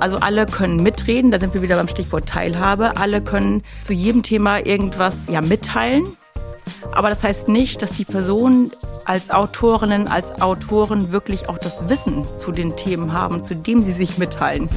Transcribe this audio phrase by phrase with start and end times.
[0.00, 2.96] Also alle können mitreden, da sind wir wieder beim Stichwort Teilhabe.
[2.96, 6.16] Alle können zu jedem Thema irgendwas ja, mitteilen.
[6.92, 8.72] Aber das heißt nicht, dass die Personen
[9.04, 13.92] als Autorinnen, als Autoren wirklich auch das Wissen zu den Themen haben, zu dem sie
[13.92, 14.70] sich mitteilen.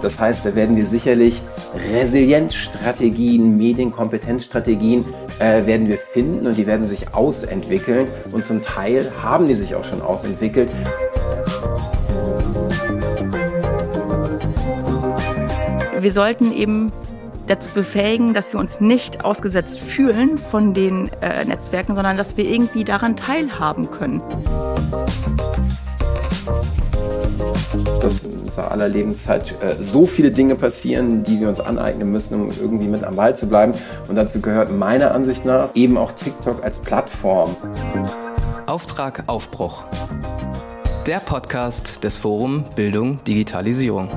[0.00, 1.42] Das heißt, da werden wir sicherlich
[1.92, 5.04] Resilienzstrategien, Medienkompetenzstrategien
[5.38, 9.74] äh, werden wir finden und die werden sich ausentwickeln und zum Teil haben die sich
[9.74, 10.70] auch schon ausentwickelt.
[16.00, 16.92] Wir sollten eben
[17.46, 22.44] dazu befähigen, dass wir uns nicht ausgesetzt fühlen von den äh, Netzwerken, sondern dass wir
[22.44, 24.20] irgendwie daran teilhaben können.
[28.00, 32.40] Dass in unserer aller Lebenszeit äh, so viele Dinge passieren, die wir uns aneignen müssen,
[32.40, 33.72] um irgendwie mit am Ball zu bleiben.
[34.08, 37.56] Und dazu gehört meiner Ansicht nach eben auch TikTok als Plattform.
[38.66, 39.84] Auftrag Aufbruch.
[41.06, 44.08] Der Podcast des Forum Bildung Digitalisierung.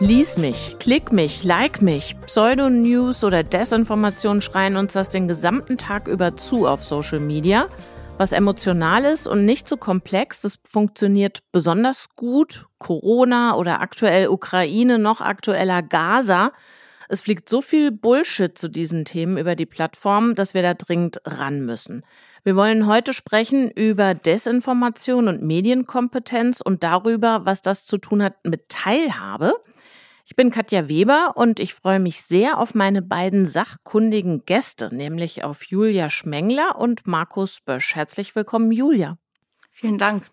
[0.00, 2.14] Lies mich, klick mich, like mich.
[2.26, 7.68] Pseudo-News oder Desinformation schreien uns das den gesamten Tag über zu auf Social Media.
[8.16, 12.66] Was emotional ist und nicht so komplex, das funktioniert besonders gut.
[12.78, 16.52] Corona oder aktuell Ukraine, noch aktueller Gaza.
[17.08, 21.20] Es fliegt so viel Bullshit zu diesen Themen über die Plattform, dass wir da dringend
[21.24, 22.04] ran müssen.
[22.44, 28.34] Wir wollen heute sprechen über Desinformation und Medienkompetenz und darüber, was das zu tun hat
[28.44, 29.54] mit Teilhabe.
[30.26, 35.44] Ich bin Katja Weber und ich freue mich sehr auf meine beiden sachkundigen Gäste, nämlich
[35.44, 37.94] auf Julia Schmengler und Markus Bösch.
[37.94, 39.18] Herzlich willkommen, Julia.
[39.70, 40.24] Vielen Dank.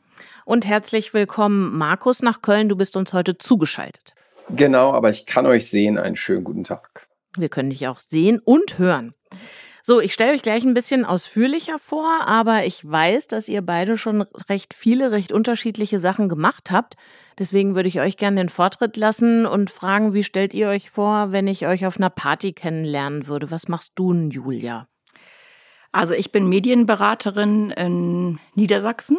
[0.46, 2.70] Und herzlich willkommen, Markus, nach Köln.
[2.70, 4.16] Du bist uns heute zugeschaltet.
[4.50, 5.98] Genau, aber ich kann euch sehen.
[5.98, 7.06] Einen schönen guten Tag.
[7.36, 9.14] Wir können dich auch sehen und hören.
[9.84, 13.98] So, ich stelle euch gleich ein bisschen ausführlicher vor, aber ich weiß, dass ihr beide
[13.98, 16.98] schon recht viele, recht unterschiedliche Sachen gemacht habt.
[17.40, 21.32] Deswegen würde ich euch gerne den Vortritt lassen und fragen, wie stellt ihr euch vor,
[21.32, 23.50] wenn ich euch auf einer Party kennenlernen würde?
[23.50, 24.88] Was machst du denn, Julia?
[25.92, 29.18] Also ich bin Medienberaterin in Niedersachsen,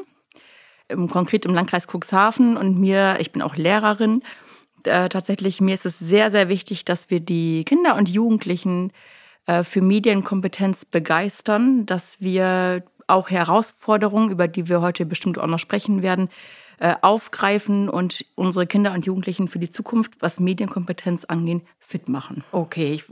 [0.88, 4.22] im, konkret im Landkreis Cuxhaven und mir, ich bin auch Lehrerin.
[4.84, 8.92] Äh, tatsächlich, mir ist es sehr, sehr wichtig, dass wir die Kinder und Jugendlichen
[9.64, 16.02] für Medienkompetenz begeistern, dass wir auch Herausforderungen, über die wir heute bestimmt auch noch sprechen
[16.02, 16.28] werden,
[16.78, 22.42] äh, aufgreifen und unsere Kinder und Jugendlichen für die Zukunft, was Medienkompetenz angeht, fit machen.
[22.50, 23.04] Okay, ich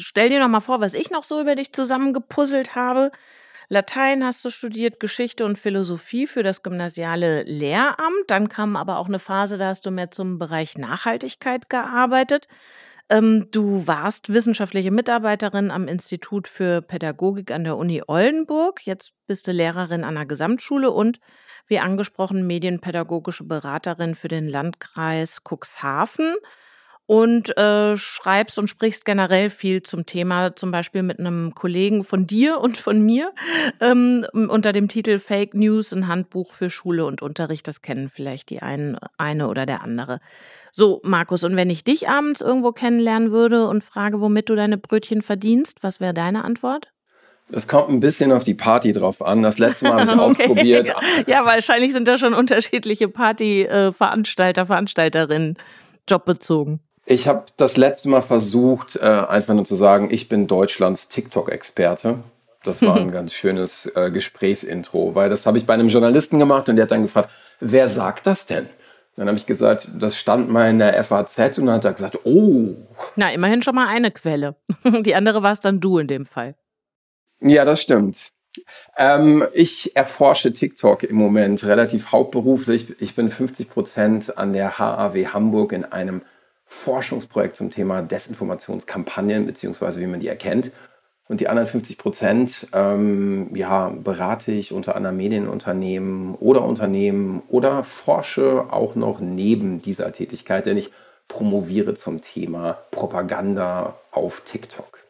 [0.00, 3.10] stell dir noch mal vor, was ich noch so über dich zusammengepuzzelt habe.
[3.68, 8.28] Latein hast du studiert, Geschichte und Philosophie für das gymnasiale Lehramt.
[8.28, 12.48] Dann kam aber auch eine Phase, da hast du mehr zum Bereich Nachhaltigkeit gearbeitet.
[13.10, 18.86] Ähm, du warst wissenschaftliche Mitarbeiterin am Institut für Pädagogik an der Uni Oldenburg.
[18.86, 21.18] Jetzt bist du Lehrerin an der Gesamtschule und,
[21.66, 26.36] wie angesprochen, medienpädagogische Beraterin für den Landkreis Cuxhaven
[27.10, 32.24] und äh, schreibst und sprichst generell viel zum Thema, zum Beispiel mit einem Kollegen von
[32.24, 33.32] dir und von mir
[33.80, 37.66] ähm, unter dem Titel Fake News, ein Handbuch für Schule und Unterricht.
[37.66, 40.20] Das kennen vielleicht die einen, eine oder der andere.
[40.70, 44.78] So, Markus, und wenn ich dich abends irgendwo kennenlernen würde und frage, womit du deine
[44.78, 46.92] Brötchen verdienst, was wäre deine Antwort?
[47.50, 49.42] Es kommt ein bisschen auf die Party drauf an.
[49.42, 50.42] Das letzte Mal habe ich okay.
[50.44, 50.94] ausprobiert.
[51.26, 55.56] Ja, wahrscheinlich sind da schon unterschiedliche Partyveranstalter, Veranstalterinnen
[56.08, 56.78] jobbezogen.
[57.06, 62.22] Ich habe das letzte Mal versucht, äh, einfach nur zu sagen, ich bin Deutschlands TikTok-Experte.
[62.62, 66.68] Das war ein ganz schönes äh, Gesprächsintro, weil das habe ich bei einem Journalisten gemacht
[66.68, 68.68] und der hat dann gefragt, wer sagt das denn?
[69.16, 72.20] Dann habe ich gesagt, das stand mal in der FAZ und dann hat er gesagt,
[72.24, 72.74] oh.
[73.16, 74.56] Na, immerhin schon mal eine Quelle.
[75.02, 76.54] Die andere war es dann du in dem Fall.
[77.40, 78.30] Ja, das stimmt.
[78.96, 83.00] Ähm, ich erforsche TikTok im Moment relativ hauptberuflich.
[83.00, 86.22] Ich bin 50 Prozent an der HAW Hamburg in einem
[86.70, 90.70] Forschungsprojekt zum Thema Desinformationskampagnen, beziehungsweise wie man die erkennt.
[91.28, 97.84] Und die anderen 50 Prozent ähm, ja, berate ich unter anderem Medienunternehmen oder Unternehmen oder
[97.84, 100.92] forsche auch noch neben dieser Tätigkeit, denn ich
[101.28, 105.00] promoviere zum Thema Propaganda auf TikTok.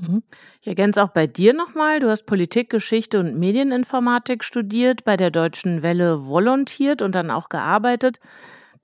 [0.00, 0.22] Mhm.
[0.60, 5.30] Ich ergänze auch bei dir nochmal, du hast Politik, Geschichte und Medieninformatik studiert, bei der
[5.30, 8.20] Deutschen Welle volontiert und dann auch gearbeitet.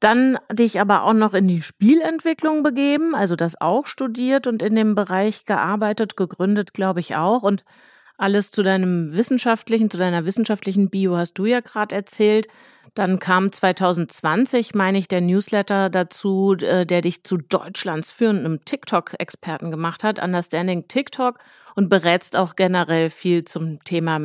[0.01, 4.75] Dann dich aber auch noch in die Spielentwicklung begeben, also das auch studiert und in
[4.75, 7.43] dem Bereich gearbeitet, gegründet, glaube ich auch.
[7.43, 7.65] Und
[8.19, 12.49] alles zu deinem wissenschaftlichen, zu deiner wissenschaftlichen Bio hast du ja gerade erzählt.
[12.95, 19.71] Dann kam 2020, meine ich, der Newsletter dazu, äh, der dich zu Deutschlands führendem TikTok-Experten
[19.71, 21.39] gemacht hat, Understanding TikTok
[21.75, 24.19] und berätst auch generell viel zum Thema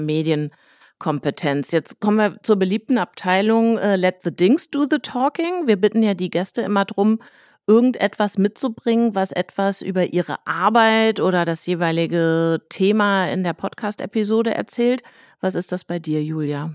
[1.01, 1.71] Medienkompetenz.
[1.71, 5.67] Jetzt kommen wir zur beliebten Abteilung uh, Let the Dings do the talking.
[5.67, 7.19] Wir bitten ja die Gäste immer drum,
[7.67, 15.03] irgendetwas mitzubringen, was etwas über ihre Arbeit oder das jeweilige Thema in der Podcast-Episode erzählt.
[15.39, 16.71] Was ist das bei dir, Julia?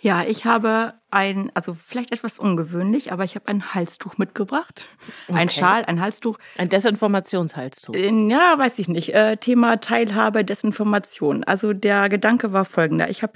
[0.00, 4.86] Ja, ich habe ein, also vielleicht etwas ungewöhnlich, aber ich habe ein Halstuch mitgebracht.
[5.28, 5.38] Okay.
[5.38, 6.38] Ein Schal, ein Halstuch.
[6.58, 7.94] Ein Desinformationshalstuch.
[7.94, 9.14] Äh, ja, weiß ich nicht.
[9.14, 11.44] Äh, Thema Teilhabe, Desinformation.
[11.44, 13.08] Also der Gedanke war folgender.
[13.08, 13.34] Ich habe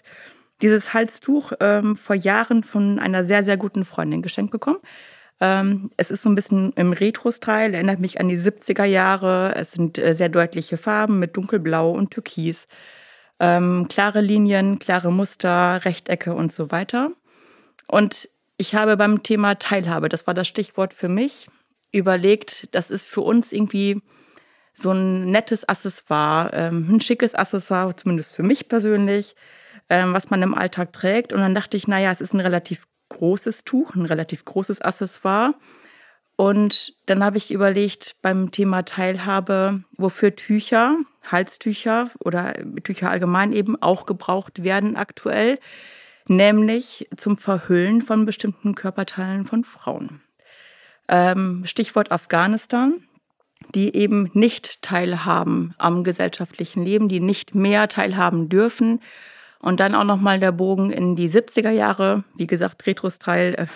[0.60, 4.81] dieses Halstuch ähm, vor Jahren von einer sehr, sehr guten Freundin geschenkt bekommen.
[5.40, 9.55] Ähm, es ist so ein bisschen im Retro-Style, erinnert mich an die 70er Jahre.
[9.55, 12.66] Es sind äh, sehr deutliche Farben mit dunkelblau und türkis
[13.40, 17.12] ähm, klare Linien, klare Muster, Rechtecke und so weiter.
[17.87, 21.49] Und ich habe beim Thema Teilhabe, das war das Stichwort für mich,
[21.93, 24.02] überlegt, das ist für uns irgendwie
[24.75, 29.35] so ein nettes Accessoire, ähm, ein schickes Accessoire, zumindest für mich persönlich,
[29.88, 31.32] ähm, was man im Alltag trägt.
[31.32, 35.55] Und dann dachte ich, naja, es ist ein relativ großes Tuch, ein relativ großes Accessoire.
[36.38, 42.55] Und dann habe ich überlegt beim Thema Teilhabe, wofür Tücher, Halstücher oder
[42.85, 45.58] Tücher allgemein eben auch gebraucht werden aktuell,
[46.29, 50.20] nämlich zum Verhüllen von bestimmten Körperteilen von Frauen.
[51.08, 53.02] Ähm, Stichwort Afghanistan,
[53.75, 59.00] die eben nicht teilhaben am gesellschaftlichen Leben, die nicht mehr teilhaben dürfen.
[59.58, 63.67] Und dann auch nochmal der Bogen in die 70er Jahre, wie gesagt, Retro-Style, äh,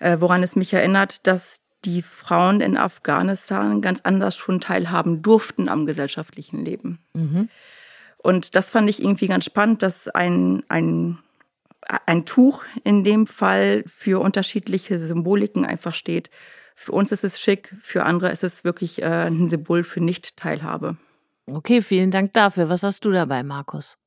[0.00, 5.68] äh, woran es mich erinnert, dass die Frauen in Afghanistan ganz anders schon teilhaben durften
[5.68, 6.98] am gesellschaftlichen Leben.
[7.14, 7.48] Mhm.
[8.18, 11.18] Und das fand ich irgendwie ganz spannend, dass ein, ein,
[12.06, 16.30] ein Tuch in dem Fall für unterschiedliche Symboliken einfach steht.
[16.74, 20.96] Für uns ist es schick, für andere ist es wirklich äh, ein Symbol für Nicht-Teilhabe.
[21.46, 22.68] Okay, vielen Dank dafür.
[22.68, 23.98] Was hast du dabei, Markus?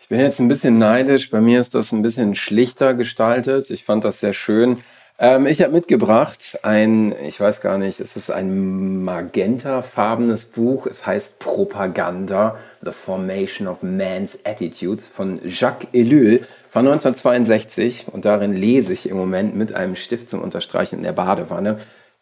[0.00, 1.30] Ich bin jetzt ein bisschen neidisch.
[1.30, 3.70] Bei mir ist das ein bisschen schlichter gestaltet.
[3.70, 4.78] Ich fand das sehr schön.
[5.20, 10.86] Ähm, ich habe mitgebracht ein, ich weiß gar nicht, es ist ein magentafarbenes Buch.
[10.86, 18.06] Es heißt Propaganda, The Formation of Man's Attitudes von Jacques Ellul von 1962.
[18.12, 21.78] Und darin lese ich im Moment mit einem Stift zum Unterstreichen in der Badewanne.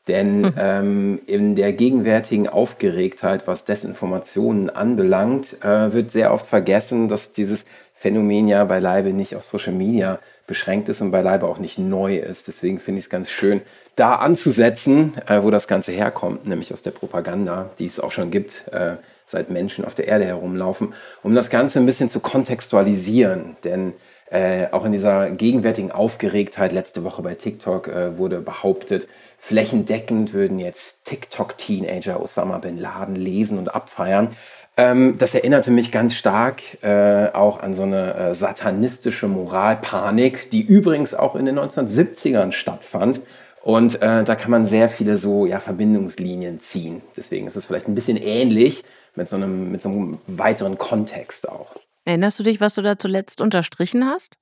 [0.09, 0.55] Denn mhm.
[0.57, 7.67] ähm, in der gegenwärtigen Aufgeregtheit, was Desinformationen anbelangt, äh, wird sehr oft vergessen, dass dieses
[7.93, 12.49] Phänomen ja beileibe nicht auf Social Media beschränkt ist und beileibe auch nicht neu ist.
[12.49, 13.63] Deswegen finde ich es ganz schön,
[13.97, 18.31] da anzusetzen, äh, wo das Ganze herkommt, nämlich aus der Propaganda, die es auch schon
[18.31, 18.97] gibt, äh,
[19.27, 23.57] seit Menschen auf der Erde herumlaufen, um das Ganze ein bisschen zu kontextualisieren.
[23.65, 23.95] Denn
[24.31, 29.09] äh, auch in dieser gegenwärtigen Aufgeregtheit letzte Woche bei TikTok äh, wurde behauptet,
[29.39, 34.37] flächendeckend würden jetzt TikTok-Teenager Osama bin Laden lesen und abfeiern.
[34.77, 40.63] Ähm, das erinnerte mich ganz stark äh, auch an so eine äh, satanistische Moralpanik, die
[40.63, 43.21] übrigens auch in den 1970ern stattfand.
[43.63, 47.03] Und äh, da kann man sehr viele so ja, Verbindungslinien ziehen.
[47.17, 48.85] Deswegen ist es vielleicht ein bisschen ähnlich
[49.17, 51.75] mit so einem, mit so einem weiteren Kontext auch.
[52.05, 54.37] Erinnerst du dich, was du da zuletzt unterstrichen hast?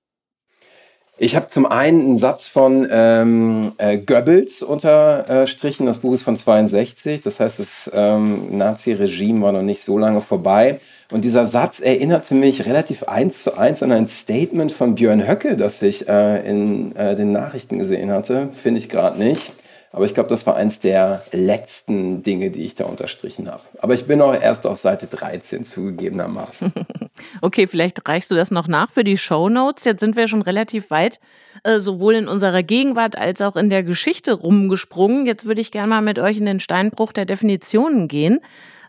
[1.17, 5.87] Ich habe zum einen einen Satz von ähm, äh, Goebbels unterstrichen.
[5.87, 7.21] Das Buch ist von 62.
[7.21, 10.81] Das heißt, das ähm, Nazi-Regime war noch nicht so lange vorbei.
[11.13, 15.57] Und dieser Satz erinnerte mich relativ eins zu eins an ein Statement von Björn Höcke,
[15.57, 18.49] das ich äh, in äh, den Nachrichten gesehen hatte.
[18.61, 19.53] Finde ich gerade nicht.
[19.95, 23.63] Aber ich glaube, das war eins der letzten Dinge, die ich da unterstrichen habe.
[23.79, 26.73] Aber ich bin auch erst auf Seite 13 zugegebenermaßen.
[27.43, 29.85] okay, vielleicht reichst du das noch nach für die Show Notes.
[29.85, 31.21] Jetzt sind wir schon relativ weit,
[31.63, 35.27] äh, sowohl in unserer Gegenwart als auch in der Geschichte rumgesprungen.
[35.27, 38.41] Jetzt würde ich gerne mal mit euch in den Steinbruch der Definitionen gehen.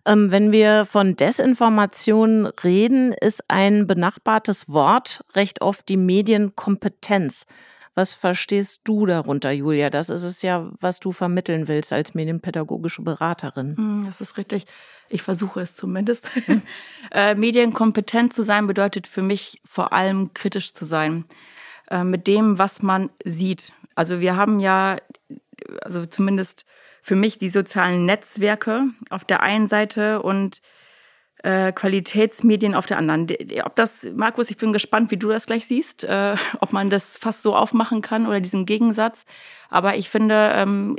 [0.08, 7.46] Ähm, wenn wir von Desinformation reden, ist ein benachbartes Wort recht oft die Medienkompetenz.
[7.96, 9.90] Was verstehst du darunter, Julia?
[9.90, 13.78] Das ist es ja, was du vermitteln willst als medienpädagogische Beraterin.
[13.78, 14.66] Hm, das ist richtig.
[15.08, 16.30] Ich versuche es zumindest.
[16.46, 16.62] Hm.
[17.12, 21.24] äh, medienkompetent zu sein bedeutet für mich vor allem kritisch zu sein.
[21.90, 23.72] Äh, mit dem, was man sieht.
[23.96, 24.98] Also wir haben ja,
[25.82, 26.66] also zumindest
[27.02, 30.62] für mich die sozialen Netzwerke auf der einen Seite und
[31.46, 33.28] äh, Qualitätsmedien auf der anderen.
[33.64, 37.18] Ob das, Markus, ich bin gespannt, wie du das gleich siehst, äh, ob man das
[37.18, 39.26] fast so aufmachen kann oder diesen Gegensatz.
[39.70, 40.98] Aber ich finde, ähm,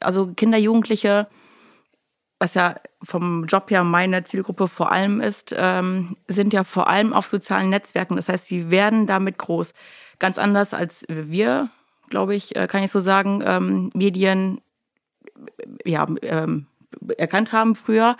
[0.00, 1.28] also Kinder, Jugendliche
[2.40, 7.12] was ja vom Job ja meine Zielgruppe vor allem ist, ähm, sind ja vor allem
[7.12, 8.16] auf sozialen Netzwerken.
[8.16, 9.74] Das heißt, sie werden damit groß.
[10.18, 11.70] Ganz anders als wir,
[12.08, 14.60] glaube ich, äh, kann ich so sagen, ähm, Medien
[15.84, 16.66] ja, ähm,
[17.16, 18.16] erkannt haben früher.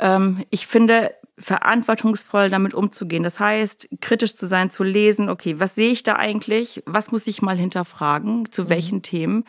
[0.00, 3.22] Ähm, ich finde, verantwortungsvoll damit umzugehen.
[3.22, 6.82] Das heißt, kritisch zu sein, zu lesen, okay, was sehe ich da eigentlich?
[6.86, 8.50] Was muss ich mal hinterfragen?
[8.50, 8.68] Zu mhm.
[8.68, 9.44] welchen Themen?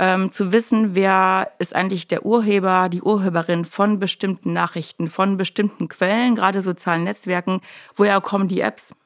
[0.00, 5.88] ähm, zu wissen, wer ist eigentlich der Urheber, die Urheberin von bestimmten Nachrichten, von bestimmten
[5.88, 7.60] Quellen, gerade sozialen Netzwerken,
[7.96, 8.96] woher kommen die Apps?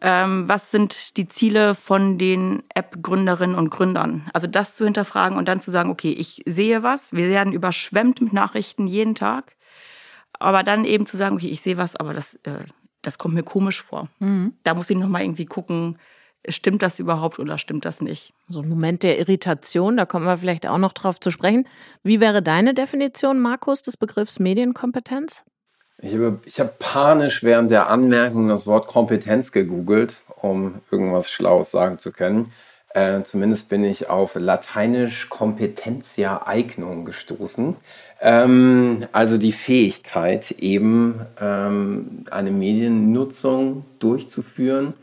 [0.00, 4.30] Ähm, was sind die Ziele von den App-Gründerinnen und Gründern?
[4.32, 8.20] Also das zu hinterfragen und dann zu sagen, okay, ich sehe was, wir werden überschwemmt
[8.20, 9.56] mit Nachrichten jeden Tag,
[10.38, 12.64] aber dann eben zu sagen, okay, ich sehe was, aber das, äh,
[13.02, 14.08] das kommt mir komisch vor.
[14.18, 14.54] Mhm.
[14.62, 15.98] Da muss ich nochmal irgendwie gucken,
[16.48, 18.32] stimmt das überhaupt oder stimmt das nicht?
[18.48, 21.66] So ein Moment der Irritation, da kommen wir vielleicht auch noch drauf zu sprechen.
[22.02, 25.44] Wie wäre deine Definition, Markus, des Begriffs Medienkompetenz?
[26.00, 31.72] Ich habe, ich habe panisch während der Anmerkung das Wort Kompetenz gegoogelt, um irgendwas Schlaues
[31.72, 32.52] sagen zu können.
[32.98, 37.76] Äh, zumindest bin ich auf lateinisch Competentia Eignung gestoßen.
[38.20, 44.94] Ähm, also die Fähigkeit, eben ähm, eine Mediennutzung durchzuführen,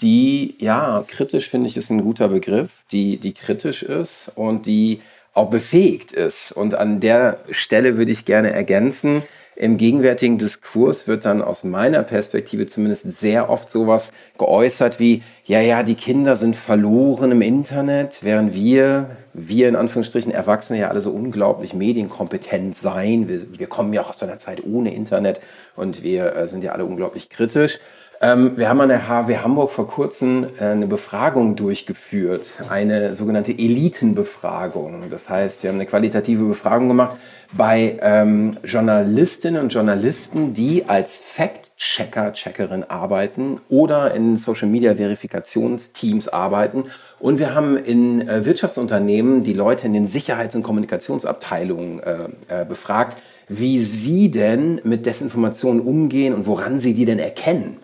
[0.00, 5.00] die, ja, kritisch finde ich ist ein guter Begriff, die, die kritisch ist und die
[5.34, 6.52] auch befähigt ist.
[6.52, 9.22] Und an der Stelle würde ich gerne ergänzen,
[9.56, 15.60] im gegenwärtigen Diskurs wird dann aus meiner Perspektive zumindest sehr oft sowas geäußert wie, ja,
[15.60, 21.02] ja, die Kinder sind verloren im Internet, während wir, wir in Anführungsstrichen Erwachsene ja alle
[21.02, 23.28] so unglaublich medienkompetent sein.
[23.28, 25.40] Wir, wir kommen ja auch aus einer Zeit ohne Internet
[25.76, 27.80] und wir äh, sind ja alle unglaublich kritisch.
[28.22, 33.52] Ähm, wir haben an der HW Hamburg vor kurzem äh, eine Befragung durchgeführt, eine sogenannte
[33.52, 35.08] Elitenbefragung.
[35.08, 37.16] Das heißt, wir haben eine qualitative Befragung gemacht
[37.54, 46.84] bei ähm, Journalistinnen und Journalisten, die als Fact-Checker, Checkerin arbeiten oder in Social-Media-Verifikationsteams arbeiten.
[47.20, 52.14] Und wir haben in äh, Wirtschaftsunternehmen die Leute in den Sicherheits- und Kommunikationsabteilungen äh,
[52.48, 53.16] äh, befragt,
[53.48, 57.78] wie sie denn mit Desinformationen umgehen und woran sie die denn erkennen.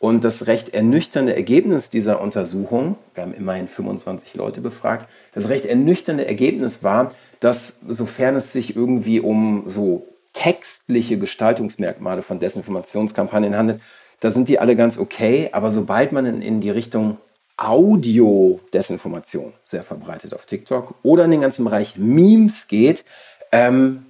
[0.00, 5.66] Und das recht ernüchternde Ergebnis dieser Untersuchung, wir haben immerhin 25 Leute befragt, das recht
[5.66, 13.82] ernüchternde Ergebnis war, dass sofern es sich irgendwie um so textliche Gestaltungsmerkmale von Desinformationskampagnen handelt,
[14.20, 17.18] da sind die alle ganz okay, aber sobald man in, die Richtung
[17.58, 23.04] Audio-Desinformation, sehr verbreitet auf TikTok, oder in den ganzen Bereich Memes geht,
[23.52, 24.06] ähm,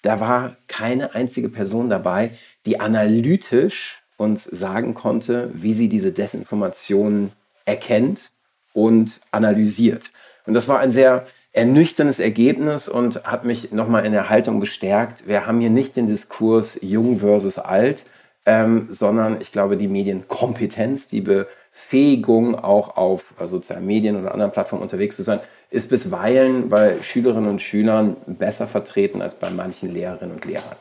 [0.00, 2.30] da war keine einzige Person dabei,
[2.64, 7.32] die analytisch uns sagen konnte, wie sie diese Desinformation
[7.64, 8.32] erkennt
[8.72, 10.10] und analysiert.
[10.46, 15.26] Und das war ein sehr ernüchterndes Ergebnis und hat mich nochmal in der Haltung bestärkt.
[15.26, 18.04] Wir haben hier nicht den Diskurs jung versus alt,
[18.44, 24.52] ähm, sondern ich glaube, die Medienkompetenz, die Befähigung, auch auf äh, sozialen Medien oder anderen
[24.52, 29.92] Plattformen unterwegs zu sein, ist bisweilen bei Schülerinnen und Schülern besser vertreten als bei manchen
[29.92, 30.76] Lehrerinnen und Lehrern.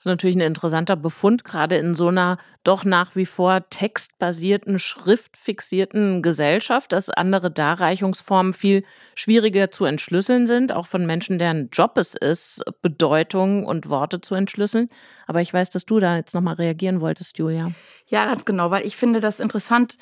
[0.00, 4.78] Das ist natürlich ein interessanter Befund, gerade in so einer doch nach wie vor textbasierten,
[4.78, 8.82] schriftfixierten Gesellschaft, dass andere Darreichungsformen viel
[9.14, 14.34] schwieriger zu entschlüsseln sind, auch von Menschen, deren Job es ist, Bedeutung und Worte zu
[14.34, 14.88] entschlüsseln.
[15.26, 17.70] Aber ich weiß, dass du da jetzt nochmal reagieren wolltest, Julia.
[18.06, 19.98] Ja, ganz genau, weil ich finde das interessant,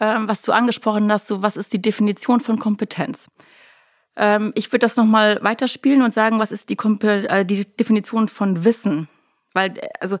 [0.00, 3.28] ähm, was du angesprochen hast, so was ist die Definition von Kompetenz?
[4.16, 8.64] Ähm, ich würde das nochmal weiterspielen und sagen, was ist die, äh, die Definition von
[8.64, 9.08] Wissen?
[9.54, 10.18] Weil, also,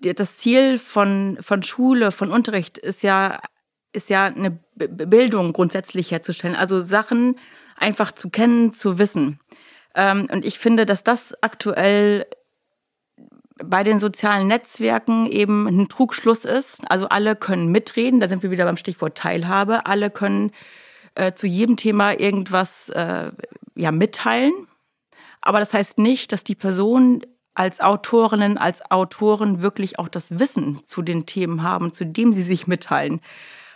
[0.00, 3.40] das Ziel von, von Schule, von Unterricht ist ja,
[3.92, 6.54] ist ja eine Bildung grundsätzlich herzustellen.
[6.54, 7.36] Also Sachen
[7.76, 9.38] einfach zu kennen, zu wissen.
[9.94, 12.26] Ähm, und ich finde, dass das aktuell
[13.64, 16.88] bei den sozialen Netzwerken eben ein Trugschluss ist.
[16.88, 19.84] Also alle können mitreden, da sind wir wieder beim Stichwort Teilhabe.
[19.86, 20.52] Alle können
[21.16, 23.32] äh, zu jedem Thema irgendwas äh,
[23.74, 24.52] ja, mitteilen.
[25.40, 27.22] Aber das heißt nicht, dass die Person
[27.58, 32.42] als Autorinnen, als Autoren wirklich auch das Wissen zu den Themen haben, zu dem sie
[32.42, 33.20] sich mitteilen.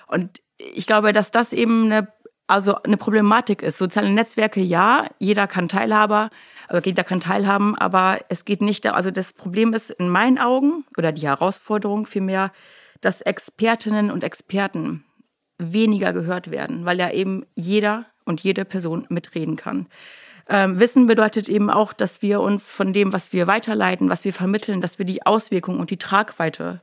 [0.06, 2.06] Und ich glaube, dass das eben eine,
[2.46, 3.78] also eine Problematik ist.
[3.78, 6.30] Soziale Netzwerke, ja, jeder kann Teilhaber,
[6.68, 10.84] also jeder kann teilhaben, aber es geht nicht, also das Problem ist in meinen Augen,
[10.96, 12.52] oder die Herausforderung vielmehr,
[13.00, 15.04] dass Expertinnen und Experten
[15.58, 19.88] weniger gehört werden, weil ja eben jeder und jede Person mitreden kann.
[20.48, 24.32] Ähm, Wissen bedeutet eben auch, dass wir uns von dem, was wir weiterleiten, was wir
[24.32, 26.80] vermitteln, dass wir die Auswirkungen und die Tragweite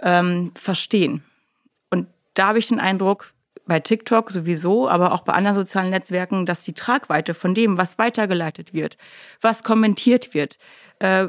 [0.00, 1.22] ähm, verstehen.
[1.90, 3.32] Und da habe ich den Eindruck,
[3.68, 7.98] bei TikTok sowieso, aber auch bei anderen sozialen Netzwerken, dass die Tragweite von dem, was
[7.98, 8.96] weitergeleitet wird,
[9.42, 10.58] was kommentiert wird,
[11.00, 11.28] äh,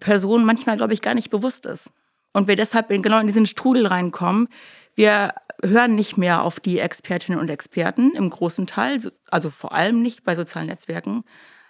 [0.00, 1.92] Personen manchmal, glaube ich, gar nicht bewusst ist.
[2.32, 4.48] Und wir deshalb genau in diesen Strudel reinkommen.
[4.96, 10.02] Wir hören nicht mehr auf die Expertinnen und Experten im großen Teil, also vor allem
[10.02, 11.24] nicht bei sozialen Netzwerken,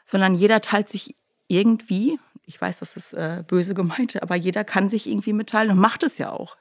[0.04, 1.16] sondern jeder teilt sich
[1.48, 5.78] irgendwie, ich weiß, das ist äh, böse gemeint, aber jeder kann sich irgendwie mitteilen und
[5.78, 6.56] macht es ja auch.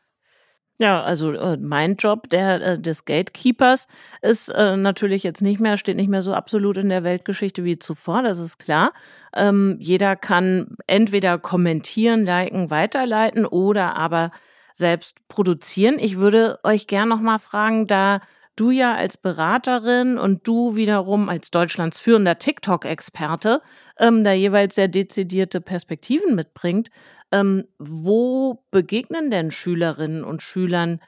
[0.79, 3.87] Ja, also äh, mein Job der äh, des Gatekeepers
[4.21, 7.77] ist äh, natürlich jetzt nicht mehr, steht nicht mehr so absolut in der Weltgeschichte wie
[7.77, 8.91] zuvor, das ist klar.
[9.35, 14.31] Ähm, jeder kann entweder kommentieren, liken, weiterleiten oder aber
[14.73, 15.97] selbst produzieren.
[15.99, 18.19] Ich würde euch gern noch mal fragen, da
[18.55, 23.61] du ja als Beraterin und du wiederum als Deutschlands führender TikTok-Experte
[23.99, 26.89] ähm, da jeweils sehr dezidierte Perspektiven mitbringt.
[27.31, 30.99] Ähm, wo begegnen denn Schülerinnen und Schülern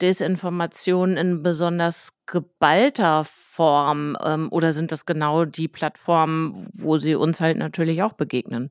[0.00, 4.16] Desinformationen in besonders geballter Form?
[4.24, 8.70] Ähm, oder sind das genau die Plattformen, wo sie uns halt natürlich auch begegnen?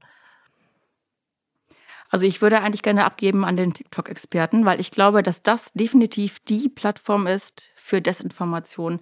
[2.12, 6.40] Also ich würde eigentlich gerne abgeben an den TikTok-Experten, weil ich glaube, dass das definitiv
[6.42, 9.00] die Plattform ist für Desinformation,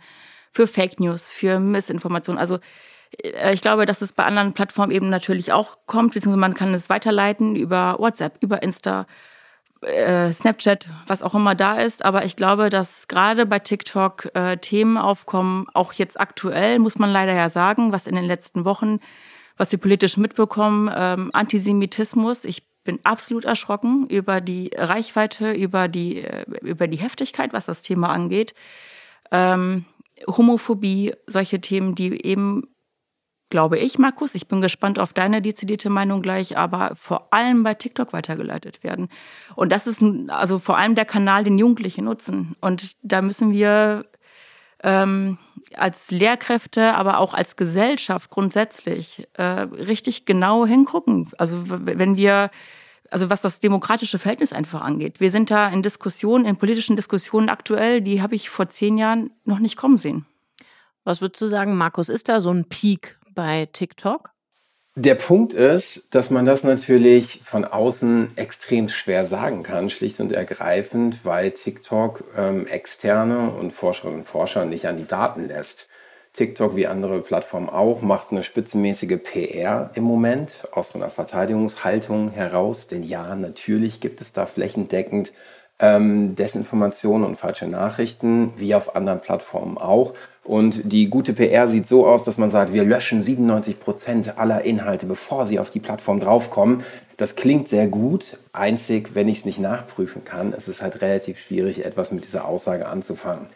[0.53, 2.37] für Fake News, für Missinformation.
[2.37, 2.59] Also
[3.23, 6.71] äh, ich glaube, dass es bei anderen Plattformen eben natürlich auch kommt, beziehungsweise man kann
[6.75, 9.07] es weiterleiten über WhatsApp, über Insta,
[9.81, 12.05] äh, Snapchat, was auch immer da ist.
[12.05, 17.09] Aber ich glaube, dass gerade bei TikTok äh, Themen aufkommen, auch jetzt aktuell, muss man
[17.09, 18.99] leider ja sagen, was in den letzten Wochen,
[19.57, 22.45] was wir politisch mitbekommen, ähm, Antisemitismus.
[22.45, 27.84] Ich bin absolut erschrocken über die Reichweite, über die, äh, über die Heftigkeit, was das
[27.84, 28.55] Thema angeht.
[29.31, 29.86] Ähm,
[30.25, 32.63] Homophobie, solche Themen, die eben,
[33.51, 37.75] glaube ich, Markus, ich bin gespannt auf deine dezidierte Meinung gleich, aber vor allem bei
[37.75, 39.08] TikTok weitergeleitet werden.
[39.55, 42.55] Und das ist also vor allem der Kanal, den Jugendliche nutzen.
[42.60, 44.08] Und da müssen wir
[44.84, 45.38] ähm,
[45.75, 51.29] als Lehrkräfte, aber auch als Gesellschaft grundsätzlich äh, richtig genau hingucken.
[51.38, 52.50] Also wenn wir
[53.11, 55.19] also was das demokratische Verhältnis einfach angeht.
[55.19, 59.31] Wir sind da in Diskussionen, in politischen Diskussionen aktuell, die habe ich vor zehn Jahren
[59.45, 60.25] noch nicht kommen sehen.
[61.03, 62.09] Was würdest du sagen, Markus?
[62.09, 64.31] Ist da so ein Peak bei TikTok?
[64.95, 70.34] Der Punkt ist, dass man das natürlich von außen extrem schwer sagen kann, schlicht und
[70.34, 75.89] ergreifend, weil TikTok ähm, externe und Forscherinnen und Forscher nicht an die Daten lässt.
[76.39, 82.32] TikTok wie andere Plattformen auch macht eine spitzenmäßige PR im Moment aus so einer Verteidigungshaltung
[82.32, 82.88] heraus.
[82.88, 85.34] Denn ja, natürlich gibt es da flächendeckend
[85.80, 90.13] ähm, Desinformationen und falsche Nachrichten, wie auf anderen Plattformen auch.
[90.45, 94.62] Und die gute PR sieht so aus, dass man sagt, wir löschen 97 Prozent aller
[94.62, 96.86] Inhalte, bevor sie auf die Plattform draufkommen.
[97.17, 101.38] Das klingt sehr gut, einzig wenn ich es nicht nachprüfen kann, ist es halt relativ
[101.38, 103.47] schwierig, etwas mit dieser Aussage anzufangen.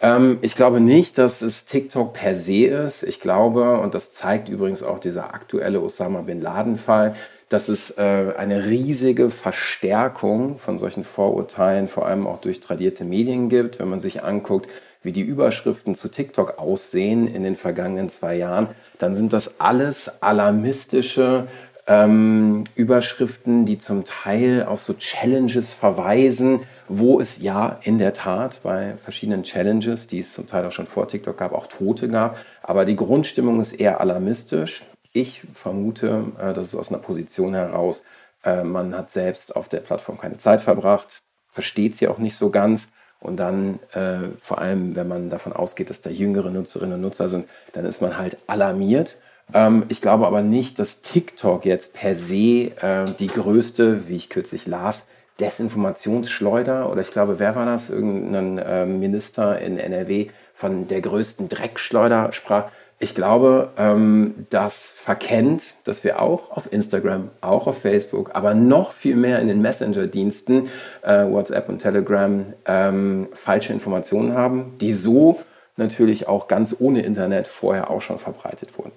[0.00, 3.02] Ähm, ich glaube nicht, dass es TikTok per se ist.
[3.02, 7.14] Ich glaube, und das zeigt übrigens auch dieser aktuelle Osama bin Laden-Fall,
[7.48, 13.48] dass es äh, eine riesige Verstärkung von solchen Vorurteilen, vor allem auch durch tradierte Medien
[13.48, 13.78] gibt.
[13.78, 14.68] Wenn man sich anguckt,
[15.02, 20.22] wie die Überschriften zu TikTok aussehen in den vergangenen zwei Jahren, dann sind das alles
[20.22, 21.46] alarmistische
[21.86, 28.60] ähm, Überschriften, die zum Teil auf so Challenges verweisen, wo es ja in der Tat
[28.62, 32.38] bei verschiedenen Challenges, die es zum Teil auch schon vor TikTok gab, auch Tote gab.
[32.62, 34.84] Aber die Grundstimmung ist eher alarmistisch.
[35.12, 38.04] Ich vermute, äh, dass es aus einer Position heraus,
[38.44, 42.50] äh, man hat selbst auf der Plattform keine Zeit verbracht, versteht sie auch nicht so
[42.50, 42.90] ganz.
[43.20, 47.28] Und dann, äh, vor allem, wenn man davon ausgeht, dass da jüngere Nutzerinnen und Nutzer
[47.28, 49.16] sind, dann ist man halt alarmiert.
[49.52, 54.28] Ähm, ich glaube aber nicht, dass TikTok jetzt per se äh, die größte, wie ich
[54.28, 55.08] kürzlich las,
[55.40, 57.90] Desinformationsschleuder oder ich glaube, wer war das?
[57.90, 62.70] Irgendein äh, Minister in NRW von der größten Dreckschleuder sprach.
[63.00, 68.92] Ich glaube, ähm, das verkennt, dass wir auch auf Instagram, auch auf Facebook, aber noch
[68.92, 70.68] viel mehr in den Messenger-Diensten,
[71.02, 75.40] äh, WhatsApp und Telegram, ähm, falsche Informationen haben, die so
[75.76, 78.90] natürlich auch ganz ohne Internet vorher auch schon verbreitet wurden.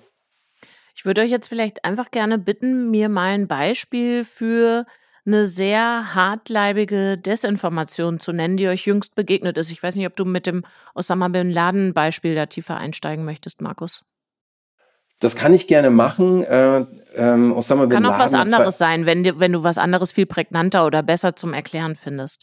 [0.96, 4.86] Ich würde euch jetzt vielleicht einfach gerne bitten, mir mal ein Beispiel für
[5.26, 9.72] eine sehr hartleibige Desinformation zu nennen, die euch jüngst begegnet ist.
[9.72, 10.64] Ich weiß nicht, ob du mit dem
[10.96, 14.04] Osama Bin Laden Beispiel da tiefer einsteigen möchtest, Markus.
[15.20, 16.44] Das kann ich gerne machen.
[16.44, 20.12] Äh, ähm, Osama Bin kann auch Laden was anderes sein, wenn, wenn du was anderes
[20.12, 22.42] viel prägnanter oder besser zum Erklären findest.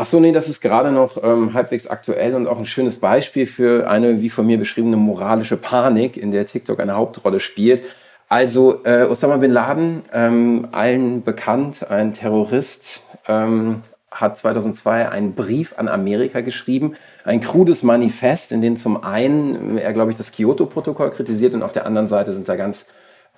[0.00, 3.46] Ach so, nee, das ist gerade noch ähm, halbwegs aktuell und auch ein schönes Beispiel
[3.46, 7.82] für eine, wie von mir beschriebene, moralische Panik, in der TikTok eine Hauptrolle spielt.
[8.28, 15.74] Also äh, Osama bin Laden, ähm, allen bekannt, ein Terrorist, ähm, hat 2002 einen Brief
[15.78, 21.10] an Amerika geschrieben, ein krudes Manifest, in dem zum einen er, glaube ich, das Kyoto-Protokoll
[21.10, 22.88] kritisiert und auf der anderen Seite sind da ganz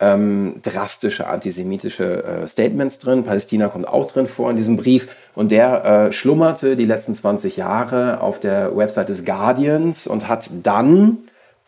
[0.01, 3.25] ähm, drastische antisemitische äh, Statements drin.
[3.25, 7.59] Palästina kommt auch drin vor in diesem Brief und der äh, schlummerte die letzten 20
[7.59, 11.19] Jahre auf der Website des Guardians und hat dann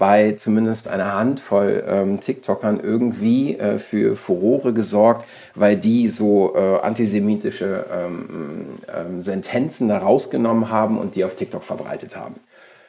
[0.03, 6.81] bei zumindest einer Handvoll ähm, TikTokern irgendwie äh, für Furore gesorgt, weil die so äh,
[6.81, 12.35] antisemitische ähm, ähm, Sentenzen da rausgenommen haben und die auf TikTok verbreitet haben.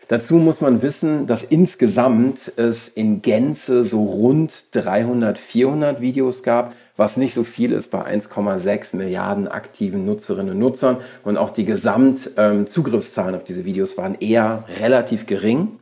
[0.08, 6.73] Dazu muss man wissen, dass insgesamt es in Gänze so rund 300, 400 Videos gab,
[6.97, 10.97] was nicht so viel ist bei 1,6 Milliarden aktiven Nutzerinnen und Nutzern.
[11.23, 15.78] Und auch die Gesamtzugriffszahlen ähm, auf diese Videos waren eher relativ gering.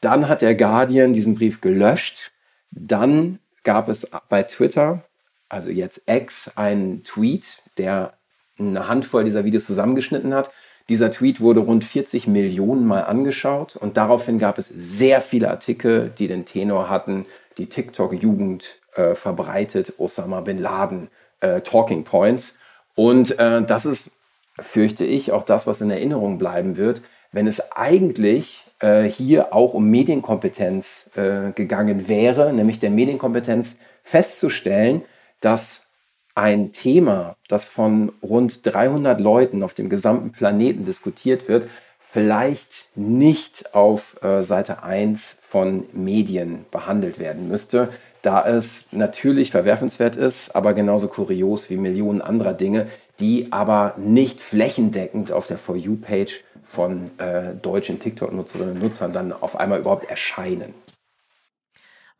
[0.00, 2.32] Dann hat der Guardian diesen Brief gelöscht.
[2.70, 5.04] Dann gab es bei Twitter,
[5.48, 8.14] also jetzt X, einen Tweet, der
[8.58, 10.50] eine Handvoll dieser Videos zusammengeschnitten hat.
[10.88, 16.10] Dieser Tweet wurde rund 40 Millionen Mal angeschaut und daraufhin gab es sehr viele Artikel,
[16.16, 17.26] die den Tenor hatten,
[17.58, 22.58] die TikTok-Jugend äh, verbreitet, Osama bin Laden, äh, Talking Points.
[22.94, 24.12] Und äh, das ist,
[24.58, 29.74] fürchte ich, auch das, was in Erinnerung bleiben wird, wenn es eigentlich äh, hier auch
[29.74, 35.02] um Medienkompetenz äh, gegangen wäre, nämlich der Medienkompetenz festzustellen,
[35.40, 35.86] dass
[36.34, 43.74] ein Thema, das von rund 300 Leuten auf dem gesamten Planeten diskutiert wird, vielleicht nicht
[43.74, 47.88] auf äh, Seite 1 von Medien behandelt werden müsste,
[48.22, 52.86] da es natürlich verwerfenswert ist, aber genauso kurios wie Millionen anderer Dinge,
[53.20, 59.32] die aber nicht flächendeckend auf der For You-Page von äh, deutschen TikTok-Nutzerinnen und Nutzern dann
[59.32, 60.74] auf einmal überhaupt erscheinen.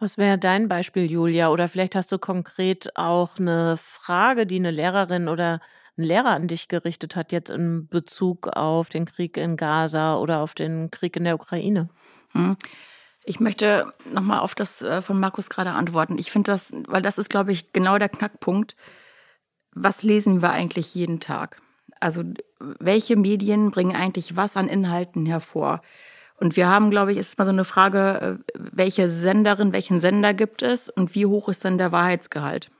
[0.00, 1.50] Was wäre dein Beispiel, Julia?
[1.50, 5.61] Oder vielleicht hast du konkret auch eine Frage, die eine Lehrerin oder
[5.98, 10.38] ein Lehrer an dich gerichtet hat, jetzt in Bezug auf den Krieg in Gaza oder
[10.38, 11.90] auf den Krieg in der Ukraine?
[12.32, 12.56] Hm.
[13.24, 16.16] Ich möchte nochmal auf das äh, von Markus gerade antworten.
[16.16, 18.76] Ich finde das, weil das ist, glaube ich, genau der Knackpunkt.
[19.72, 21.61] Was lesen wir eigentlich jeden Tag?
[22.00, 22.22] Also
[22.58, 25.80] welche Medien bringen eigentlich was an Inhalten hervor?
[26.40, 30.34] Und wir haben, glaube ich, ist mal so eine Frage, äh, welche Senderin, welchen Sender
[30.34, 32.70] gibt es und wie hoch ist dann der Wahrheitsgehalt?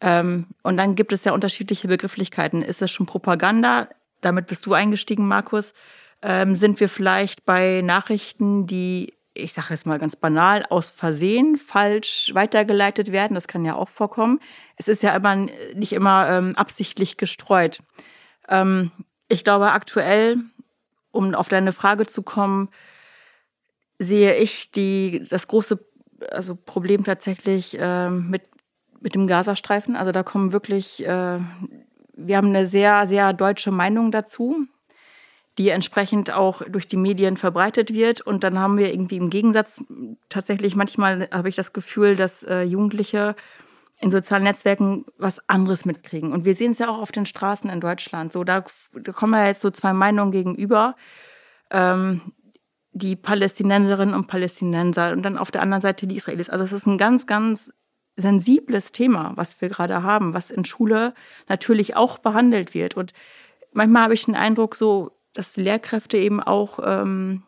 [0.00, 2.62] Ähm, und dann gibt es ja unterschiedliche Begrifflichkeiten.
[2.62, 3.88] Ist es schon Propaganda?
[4.20, 5.72] Damit bist du eingestiegen, Markus.
[6.20, 11.56] Ähm, sind wir vielleicht bei Nachrichten, die, ich sage jetzt mal ganz banal, aus Versehen
[11.56, 13.34] falsch weitergeleitet werden?
[13.34, 14.40] Das kann ja auch vorkommen.
[14.76, 15.36] Es ist ja immer
[15.74, 17.78] nicht immer ähm, absichtlich gestreut.
[18.48, 18.90] Ähm,
[19.28, 20.38] ich glaube, aktuell
[21.14, 22.68] um auf deine Frage zu kommen,
[23.98, 25.78] sehe ich die, das große
[26.30, 28.42] also Problem tatsächlich äh, mit,
[29.00, 29.96] mit dem Gazastreifen.
[29.96, 31.38] Also da kommen wirklich, äh,
[32.16, 34.66] wir haben eine sehr, sehr deutsche Meinung dazu,
[35.58, 38.20] die entsprechend auch durch die Medien verbreitet wird.
[38.20, 39.84] Und dann haben wir irgendwie im Gegensatz
[40.28, 43.36] tatsächlich manchmal habe ich das Gefühl, dass äh, Jugendliche
[44.04, 46.34] in sozialen Netzwerken was anderes mitkriegen.
[46.34, 48.34] Und wir sehen es ja auch auf den Straßen in Deutschland.
[48.34, 48.62] So, da,
[48.92, 50.94] da kommen ja jetzt so zwei Meinungen gegenüber.
[51.70, 52.20] Ähm,
[52.92, 56.50] die Palästinenserinnen und Palästinenser und dann auf der anderen Seite die Israelis.
[56.50, 57.72] Also es ist ein ganz, ganz
[58.14, 61.14] sensibles Thema, was wir gerade haben, was in Schule
[61.48, 62.98] natürlich auch behandelt wird.
[62.98, 63.14] Und
[63.72, 67.42] manchmal habe ich den Eindruck, so, dass Lehrkräfte eben auch ähm,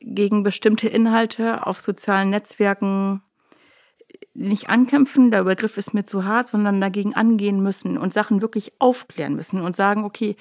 [0.00, 3.22] gegen bestimmte Inhalte auf sozialen Netzwerken
[4.34, 8.72] nicht ankämpfen, der Begriff ist mir zu hart, sondern dagegen angehen müssen und Sachen wirklich
[8.78, 10.36] aufklären müssen und sagen, okay,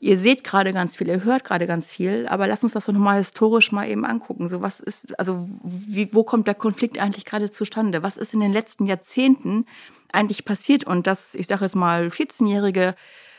[0.00, 2.92] ihr seht gerade ganz viel, ihr hört gerade ganz viel, aber lasst uns das doch
[2.92, 4.48] nochmal historisch mal eben angucken.
[4.48, 8.02] So, was ist, also, wie, wo kommt der Konflikt eigentlich gerade zustande?
[8.02, 9.66] Was ist in den letzten Jahrzehnten
[10.12, 10.84] eigentlich passiert?
[10.84, 12.94] Und dass, ich sage jetzt mal, 14-Jährige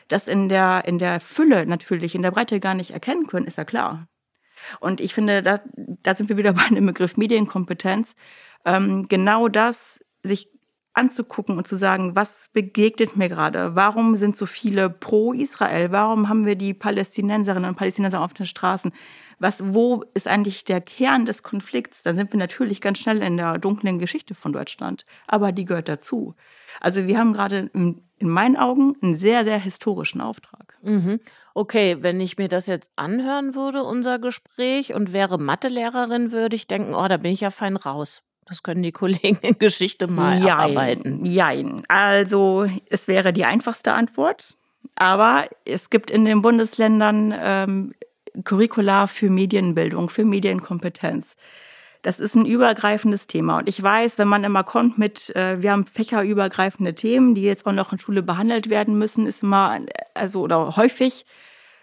[0.09, 3.57] das in der, in der Fülle natürlich, in der Breite gar nicht erkennen können, ist
[3.57, 4.07] ja klar.
[4.79, 8.15] Und ich finde, da, da sind wir wieder bei dem Begriff Medienkompetenz.
[8.65, 10.49] Ähm, genau das sich
[10.93, 13.75] anzugucken und zu sagen, was begegnet mir gerade?
[13.75, 15.91] Warum sind so viele pro Israel?
[15.91, 18.91] Warum haben wir die Palästinenserinnen und Palästinenser auf den Straßen?
[19.37, 22.03] Was, wo ist eigentlich der Kern des Konflikts?
[22.03, 25.05] Da sind wir natürlich ganz schnell in der dunklen Geschichte von Deutschland.
[25.27, 26.35] Aber die gehört dazu.
[26.81, 30.77] Also wir haben gerade in, in meinen Augen einen sehr, sehr historischen Auftrag.
[30.81, 31.19] Mhm.
[31.53, 36.67] Okay, wenn ich mir das jetzt anhören würde, unser Gespräch, und wäre Mathelehrerin, würde ich
[36.67, 38.21] denken, oh, da bin ich ja fein raus.
[38.49, 41.25] Das können die Kollegen in Geschichte mal jein, arbeiten.
[41.25, 41.83] Jein.
[41.87, 44.55] Also es wäre die einfachste Antwort.
[44.95, 47.93] Aber es gibt in den Bundesländern ähm,
[48.43, 51.35] Curricula für Medienbildung, für Medienkompetenz.
[52.01, 53.59] Das ist ein übergreifendes Thema.
[53.59, 57.65] Und ich weiß, wenn man immer kommt mit, äh, wir haben fächerübergreifende Themen, die jetzt
[57.65, 59.79] auch noch in Schule behandelt werden müssen, ist immer,
[60.13, 61.25] also oder häufig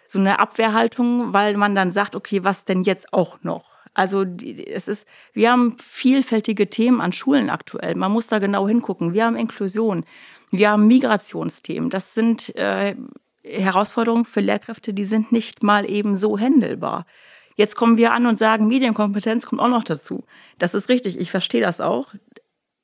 [0.09, 3.76] so eine Abwehrhaltung, weil man dann sagt, okay, was denn jetzt auch noch?
[3.97, 7.95] Also es ist, wir haben vielfältige Themen an Schulen aktuell.
[7.95, 9.15] Man muss da genau hingucken.
[9.15, 10.05] Wir haben Inklusion,
[10.51, 11.89] wir haben Migrationsthemen.
[11.89, 12.95] Das sind äh,
[13.43, 17.07] Herausforderungen für Lehrkräfte, die sind nicht mal eben so händelbar.
[17.55, 20.25] Jetzt kommen wir an und sagen, Medienkompetenz kommt auch noch dazu.
[20.59, 22.13] Das ist richtig, ich verstehe das auch.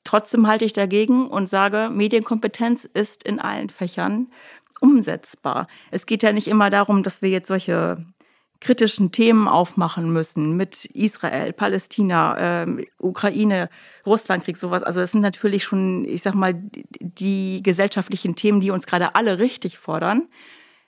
[0.05, 4.29] Trotzdem halte ich dagegen und sage, Medienkompetenz ist in allen Fächern
[4.81, 5.66] umsetzbar.
[5.90, 8.07] Es geht ja nicht immer darum, dass wir jetzt solche
[8.62, 13.68] kritischen Themen aufmachen müssen mit Israel, Palästina, äh, Ukraine,
[14.07, 14.83] Russlandkrieg, sowas.
[14.83, 19.38] Also das sind natürlich schon, ich sag mal, die gesellschaftlichen Themen, die uns gerade alle
[19.38, 20.29] richtig fordern.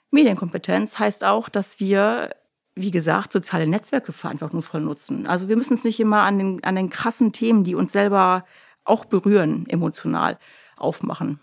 [0.09, 2.31] Medienkompetenz heißt auch, dass wir
[2.75, 5.27] wie gesagt, soziale Netzwerke verantwortungsvoll nutzen.
[5.27, 8.43] Also wir müssen es nicht immer an den, an den krassen Themen, die uns selber
[8.83, 10.37] auch berühren, emotional
[10.75, 11.39] aufmachen.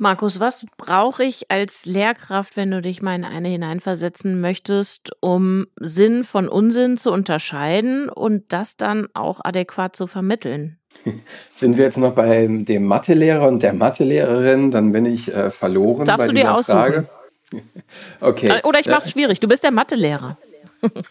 [0.00, 5.66] Markus, was brauche ich als Lehrkraft, wenn du dich mal in eine hineinversetzen möchtest, um
[5.78, 10.78] Sinn von Unsinn zu unterscheiden und das dann auch adäquat zu vermitteln?
[11.50, 16.06] Sind wir jetzt noch bei dem Mathelehrer und der Mathelehrerin, dann bin ich äh, verloren
[16.06, 16.78] Darfst bei du dieser dir aussuchen?
[16.78, 17.08] Frage.
[18.20, 18.48] Okay.
[18.48, 19.40] Äh, Oder ich mache es schwierig.
[19.40, 20.38] Du bist der Mathelehrer.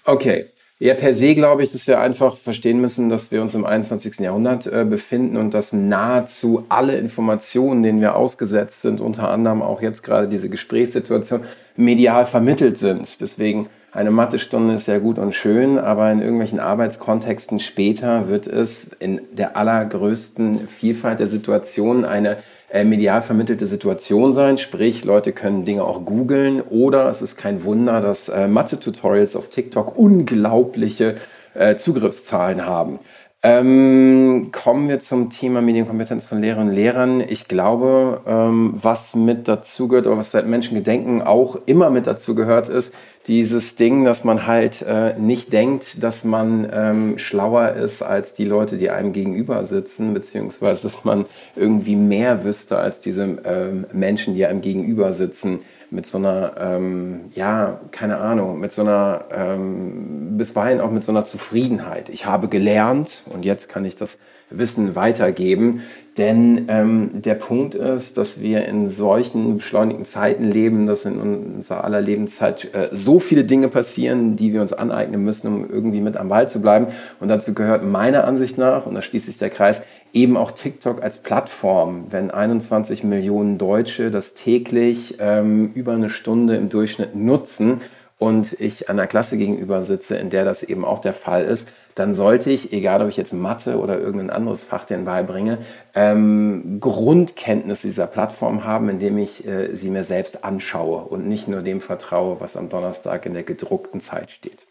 [0.06, 0.46] Okay.
[0.82, 4.20] Ja, per se glaube ich, dass wir einfach verstehen müssen, dass wir uns im 21.
[4.20, 9.82] Jahrhundert äh, befinden und dass nahezu alle Informationen, denen wir ausgesetzt sind, unter anderem auch
[9.82, 11.44] jetzt gerade diese Gesprächssituation,
[11.76, 13.20] medial vermittelt sind.
[13.20, 18.92] Deswegen eine Mathestunde ist ja gut und schön, aber in irgendwelchen Arbeitskontexten später wird es
[19.00, 22.38] in der allergrößten Vielfalt der Situationen eine
[22.72, 24.58] äh, medial vermittelte Situation sein.
[24.58, 29.50] Sprich, Leute können Dinge auch googeln oder es ist kein Wunder, dass äh, Mathe-Tutorials auf
[29.50, 31.16] TikTok unglaubliche
[31.54, 33.00] äh, Zugriffszahlen haben.
[33.42, 37.22] Ähm, kommen wir zum Thema Medienkompetenz von Lehrerinnen und Lehrern.
[37.22, 42.36] Ich glaube, ähm, was mit dazu gehört oder was seit Menschengedenken auch immer mit dazu
[42.36, 42.94] gehört, ist
[43.28, 48.44] dieses Ding, dass man halt äh, nicht denkt, dass man ähm, schlauer ist als die
[48.44, 51.24] Leute, die einem gegenüber sitzen, beziehungsweise dass man
[51.56, 57.32] irgendwie mehr wüsste als diese ähm, Menschen, die einem gegenüber sitzen mit so einer, ähm,
[57.34, 62.10] ja, keine Ahnung, mit so einer, ähm, bisweilen auch mit so einer Zufriedenheit.
[62.10, 65.82] Ich habe gelernt und jetzt kann ich das Wissen weitergeben.
[66.18, 71.86] Denn ähm, der Punkt ist, dass wir in solchen beschleunigten Zeiten leben, dass in unserer
[71.86, 76.18] aller Lebenszeit äh, so viele Dinge passieren, die wir uns aneignen müssen, um irgendwie mit
[76.18, 76.88] am Ball zu bleiben.
[77.22, 81.02] Und dazu gehört meiner Ansicht nach, und da schließt sich der Kreis, eben auch TikTok
[81.02, 82.08] als Plattform.
[82.10, 87.80] Wenn 21 Millionen Deutsche das täglich ähm, über eine Stunde im Durchschnitt nutzen,
[88.20, 92.14] und ich einer Klasse gegenüber sitze, in der das eben auch der Fall ist, dann
[92.14, 95.58] sollte ich, egal ob ich jetzt Mathe oder irgendein anderes Fach den beibringe,
[95.96, 101.62] ähm, Grundkenntnis dieser Plattform haben, indem ich äh, sie mir selbst anschaue und nicht nur
[101.62, 104.68] dem vertraue, was am Donnerstag in der gedruckten Zeit steht.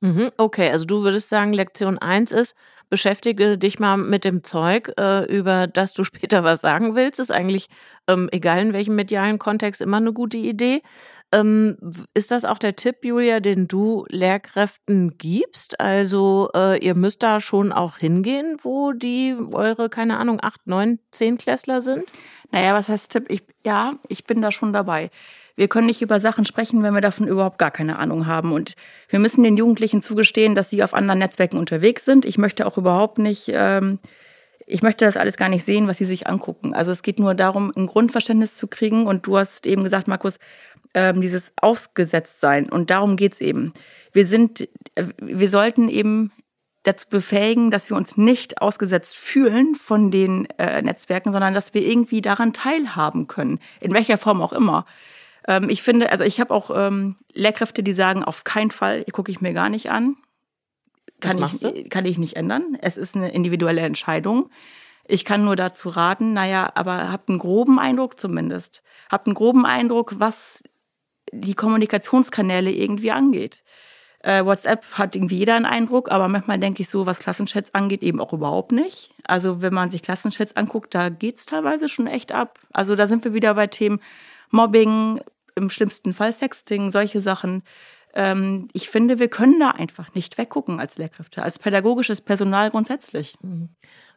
[0.00, 2.56] Mhm, okay, also du würdest sagen, Lektion 1 ist,
[2.88, 7.18] beschäftige dich mal mit dem Zeug, äh, über das du später was sagen willst.
[7.18, 7.68] Ist eigentlich,
[8.06, 10.82] ähm, egal in welchem medialen Kontext, immer eine gute Idee.
[11.32, 11.78] Ähm,
[12.14, 15.80] ist das auch der Tipp, Julia, den du Lehrkräften gibst?
[15.80, 20.98] Also äh, ihr müsst da schon auch hingehen, wo die eure, keine Ahnung, acht, neun,
[21.10, 22.04] zehn Klässler sind?
[22.50, 23.24] Naja, was heißt Tipp?
[23.28, 25.10] Ich, ja, ich bin da schon dabei.
[25.56, 28.52] Wir können nicht über Sachen sprechen, wenn wir davon überhaupt gar keine Ahnung haben.
[28.52, 28.74] Und
[29.08, 32.24] wir müssen den Jugendlichen zugestehen, dass sie auf anderen Netzwerken unterwegs sind.
[32.24, 33.98] Ich möchte auch überhaupt nicht, ähm,
[34.66, 36.74] ich möchte das alles gar nicht sehen, was sie sich angucken.
[36.74, 39.06] Also es geht nur darum, ein Grundverständnis zu kriegen.
[39.06, 40.38] Und du hast eben gesagt, Markus,
[40.94, 42.70] ähm, dieses Ausgesetztsein.
[42.70, 43.72] Und darum geht's eben.
[44.12, 46.32] Wir sind, äh, wir sollten eben
[46.82, 51.82] dazu befähigen, dass wir uns nicht ausgesetzt fühlen von den äh, Netzwerken, sondern dass wir
[51.82, 54.84] irgendwie daran teilhaben können, in welcher Form auch immer.
[55.46, 59.30] Ähm, ich finde, also ich habe auch ähm, Lehrkräfte, die sagen, auf keinen Fall, gucke
[59.30, 60.16] ich mir gar nicht an.
[61.20, 62.76] Kann ich, kann ich nicht ändern.
[62.80, 64.50] Es ist eine individuelle Entscheidung.
[65.06, 68.82] Ich kann nur dazu raten, naja, aber habt einen groben Eindruck zumindest.
[69.10, 70.64] Habt einen groben Eindruck, was
[71.32, 73.64] die Kommunikationskanäle irgendwie angeht.
[74.20, 78.02] Äh, WhatsApp hat irgendwie jeder einen Eindruck, aber manchmal denke ich so, was Klassenchats angeht,
[78.02, 79.12] eben auch überhaupt nicht.
[79.24, 82.60] Also wenn man sich Klassenchats anguckt, da geht's teilweise schon echt ab.
[82.72, 84.00] Also da sind wir wieder bei Themen
[84.50, 85.20] Mobbing,
[85.54, 87.62] im schlimmsten Fall Sexting, solche Sachen.
[88.14, 93.36] Ähm, ich finde, wir können da einfach nicht weggucken als Lehrkräfte, als pädagogisches Personal grundsätzlich.
[93.42, 93.70] Mhm.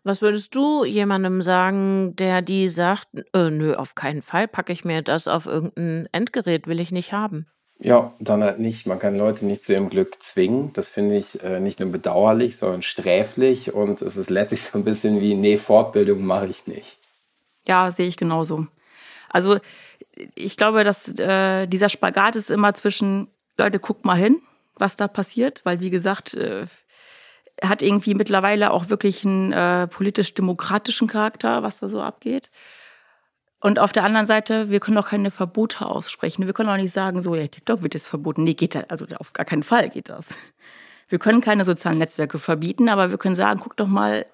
[0.04, 4.86] Was würdest du jemandem sagen, der die sagt, äh, nö, auf keinen Fall packe ich
[4.86, 7.48] mir das auf irgendein Endgerät, will ich nicht haben?
[7.78, 8.86] Ja, dann halt nicht.
[8.86, 10.72] Man kann Leute nicht zu ihrem Glück zwingen.
[10.74, 13.74] Das finde ich äh, nicht nur bedauerlich, sondern sträflich.
[13.74, 17.00] Und es ist letztlich so ein bisschen wie, nee, Fortbildung mache ich nicht.
[17.68, 18.68] Ja, sehe ich genauso.
[19.30, 19.60] Also
[20.36, 23.28] ich glaube, dass äh, dieser Spagat ist immer zwischen,
[23.58, 24.42] Leute, guckt mal hin,
[24.76, 26.66] was da passiert, weil wie gesagt, äh,
[27.64, 32.52] hat irgendwie mittlerweile auch wirklich einen äh, politisch-demokratischen Charakter, was da so abgeht.
[33.62, 36.46] Und auf der anderen Seite, wir können auch keine Verbote aussprechen.
[36.46, 38.44] Wir können auch nicht sagen, so, ja, TikTok wird jetzt verboten.
[38.44, 40.28] Nee, geht das, also auf gar keinen Fall geht das.
[41.08, 44.26] Wir können keine sozialen Netzwerke verbieten, aber wir können sagen, guck doch mal,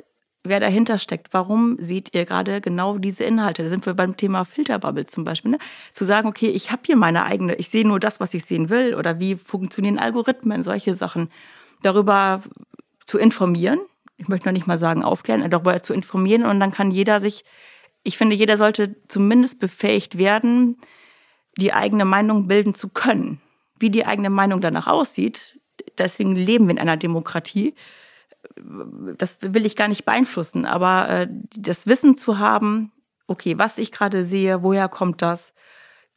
[0.43, 1.33] wer dahinter steckt.
[1.33, 3.63] Warum seht ihr gerade genau diese Inhalte?
[3.63, 5.51] Da sind wir beim Thema Filterbubble zum Beispiel.
[5.51, 5.59] Ne?
[5.93, 8.69] Zu sagen, okay, ich habe hier meine eigene, ich sehe nur das, was ich sehen
[8.69, 8.95] will.
[8.95, 11.29] Oder wie funktionieren Algorithmen, solche Sachen.
[11.83, 12.43] Darüber
[13.05, 13.79] zu informieren.
[14.17, 16.45] Ich möchte noch nicht mal sagen aufklären, darüber zu informieren.
[16.45, 17.43] Und dann kann jeder sich
[18.03, 20.77] ich finde, jeder sollte zumindest befähigt werden,
[21.57, 23.39] die eigene Meinung bilden zu können.
[23.79, 25.59] Wie die eigene Meinung danach aussieht,
[25.97, 27.75] deswegen leben wir in einer Demokratie.
[29.17, 32.91] Das will ich gar nicht beeinflussen, aber äh, das Wissen zu haben,
[33.27, 35.53] okay, was ich gerade sehe, woher kommt das,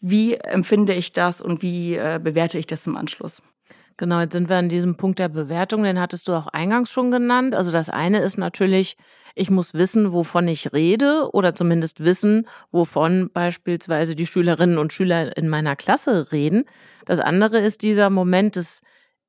[0.01, 3.43] wie empfinde ich das und wie äh, bewerte ich das im Anschluss.
[3.97, 7.13] Genau, jetzt sind wir an diesem Punkt der Bewertung, den hattest du auch eingangs schon
[7.13, 7.55] genannt.
[7.55, 8.97] Also das eine ist natürlich,
[9.37, 15.37] ich muss wissen, wovon ich rede oder zumindest wissen, wovon beispielsweise die Schülerinnen und Schüler
[15.37, 16.65] in meiner Klasse reden.
[17.05, 18.83] Das andere ist dieser Moment des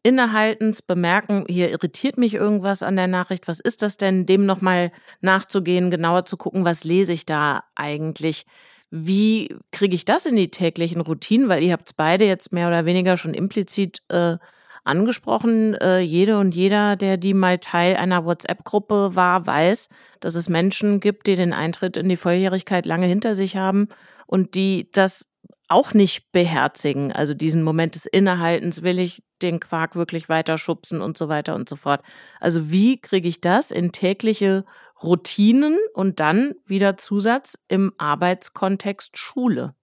[0.06, 4.92] Innehaltens, bemerken, hier irritiert mich irgendwas an der Nachricht, was ist das denn, dem nochmal
[5.22, 8.46] nachzugehen, genauer zu gucken, was lese ich da eigentlich.
[8.92, 11.50] Wie kriege ich das in die täglichen Routinen?
[11.50, 14.38] Weil ihr habt es beide jetzt mehr oder weniger schon implizit äh,
[14.84, 15.74] angesprochen.
[15.74, 19.90] Äh, jede und jeder, der die mal Teil einer WhatsApp-Gruppe war, weiß,
[20.20, 23.88] dass es Menschen gibt, die den Eintritt in die Volljährigkeit lange hinter sich haben
[24.28, 25.28] und die das
[25.68, 27.12] auch nicht beherzigen.
[27.12, 31.56] Also diesen Moment des Innehaltens, will ich den Quark wirklich weiter schubsen und so weiter
[31.56, 32.02] und so fort.
[32.40, 34.66] Also wie kriege ich das in tägliche
[35.04, 39.76] Routinen und dann wieder Zusatz im Arbeitskontext Schule?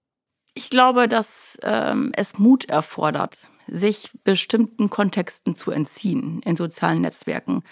[0.55, 7.63] Ich glaube, dass ähm, es Mut erfordert sich bestimmten Kontexten zu entziehen in sozialen Netzwerken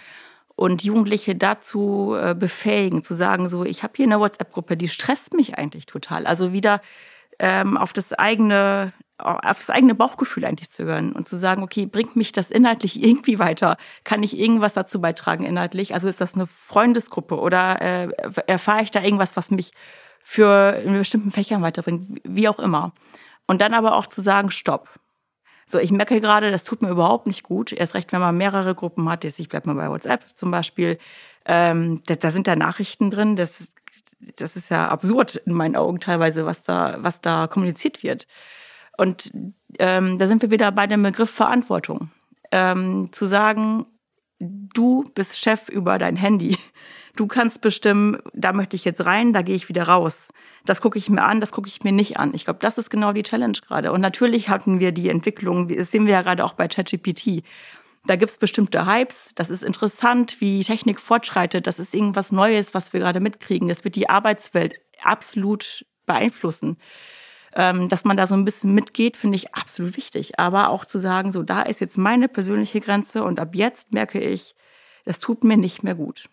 [0.56, 5.34] und Jugendliche dazu äh, befähigen, zu sagen, so, ich habe hier eine WhatsApp-Gruppe, die stresst
[5.34, 6.26] mich eigentlich total.
[6.26, 6.82] Also wieder
[7.42, 11.86] ähm, auf das eigene auf das eigene Bauchgefühl eigentlich zu hören und zu sagen, okay,
[11.86, 13.78] bringt mich das inhaltlich irgendwie weiter?
[14.04, 15.94] Kann ich irgendwas dazu beitragen inhaltlich?
[15.94, 18.10] Also ist das eine Freundesgruppe oder äh,
[18.48, 19.74] erfahre ich da irgendwas, was mich
[20.24, 22.94] für in bestimmten Fächern weiterbringt, wie auch immer.
[23.46, 24.90] Und dann aber auch zu sagen, stopp.
[25.68, 27.72] So, ich merke gerade, das tut mir überhaupt nicht gut.
[27.72, 29.24] Erst recht, wenn man mehrere Gruppen hat.
[29.24, 30.98] Jetzt, ich bleibe mal bei WhatsApp zum Beispiel.
[31.46, 33.36] Ähm, da, da sind da Nachrichten drin.
[33.36, 33.70] Das,
[34.38, 38.28] das ist ja absurd in meinen Augen teilweise, was da, was da kommuniziert wird.
[38.98, 39.32] Und
[39.80, 42.12] ähm, da sind wir wieder bei dem Begriff Verantwortung.
[42.52, 43.86] Ähm, zu sagen,
[44.40, 46.58] du bist Chef über dein Handy.
[47.18, 50.30] Du kannst bestimmen, da möchte ich jetzt rein, da gehe ich wieder raus.
[50.66, 52.34] Das gucke ich mir an, das gucke ich mir nicht an.
[52.34, 53.92] Ich glaube, das ist genau die Challenge gerade.
[53.92, 57.44] Und natürlich hatten wir die Entwicklung, das sehen wir ja gerade auch bei ChatGPT.
[58.08, 59.32] Da gibt's bestimmte Hypes.
[59.36, 61.68] Das ist interessant, wie Technik fortschreitet.
[61.68, 63.68] Das ist irgendwas Neues, was wir gerade mitkriegen.
[63.68, 66.78] Das wird die Arbeitswelt absolut beeinflussen.
[67.54, 70.40] Ähm, dass man da so ein bisschen mitgeht, finde ich absolut wichtig.
[70.40, 74.20] Aber auch zu sagen, so, da ist jetzt meine persönliche Grenze und ab jetzt merke
[74.20, 74.56] ich,
[75.06, 76.30] das tut mir nicht mehr gut.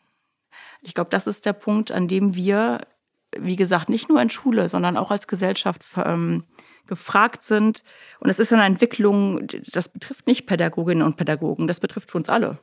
[0.81, 2.87] Ich glaube, das ist der Punkt, an dem wir,
[3.37, 6.44] wie gesagt, nicht nur in Schule, sondern auch als Gesellschaft ähm,
[6.88, 7.83] gefragt sind.
[8.18, 12.59] Und es ist eine Entwicklung, das betrifft nicht Pädagoginnen und Pädagogen, das betrifft uns alle.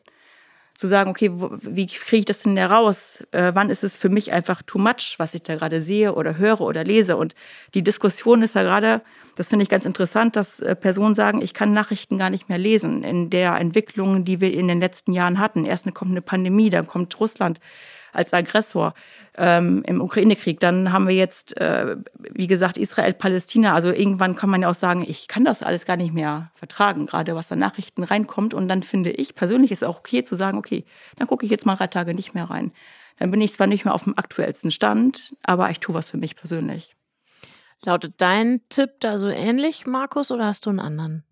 [0.76, 3.24] Zu sagen, okay, wie kriege ich das denn heraus?
[3.32, 6.38] Äh, wann ist es für mich einfach too much, was ich da gerade sehe oder
[6.38, 7.16] höre oder lese?
[7.16, 7.34] Und
[7.74, 9.02] die Diskussion ist ja gerade,
[9.38, 12.58] das finde ich ganz interessant, dass äh, Personen sagen, ich kann Nachrichten gar nicht mehr
[12.58, 15.64] lesen in der Entwicklung, die wir in den letzten Jahren hatten.
[15.64, 17.62] Erst kommt eine Pandemie, dann kommt Russland
[18.16, 18.94] als Aggressor
[19.38, 20.60] ähm, im Ukraine-Krieg.
[20.60, 21.96] Dann haben wir jetzt, äh,
[22.32, 23.74] wie gesagt, Israel-Palästina.
[23.74, 27.06] Also irgendwann kann man ja auch sagen, ich kann das alles gar nicht mehr vertragen,
[27.06, 28.54] gerade was da Nachrichten reinkommt.
[28.54, 30.86] Und dann finde ich persönlich ist es auch okay zu sagen, okay,
[31.18, 32.72] dann gucke ich jetzt mal drei Tage nicht mehr rein.
[33.18, 36.18] Dann bin ich zwar nicht mehr auf dem aktuellsten Stand, aber ich tue was für
[36.18, 36.96] mich persönlich.
[37.84, 41.24] Lautet dein Tipp da so ähnlich, Markus, oder hast du einen anderen?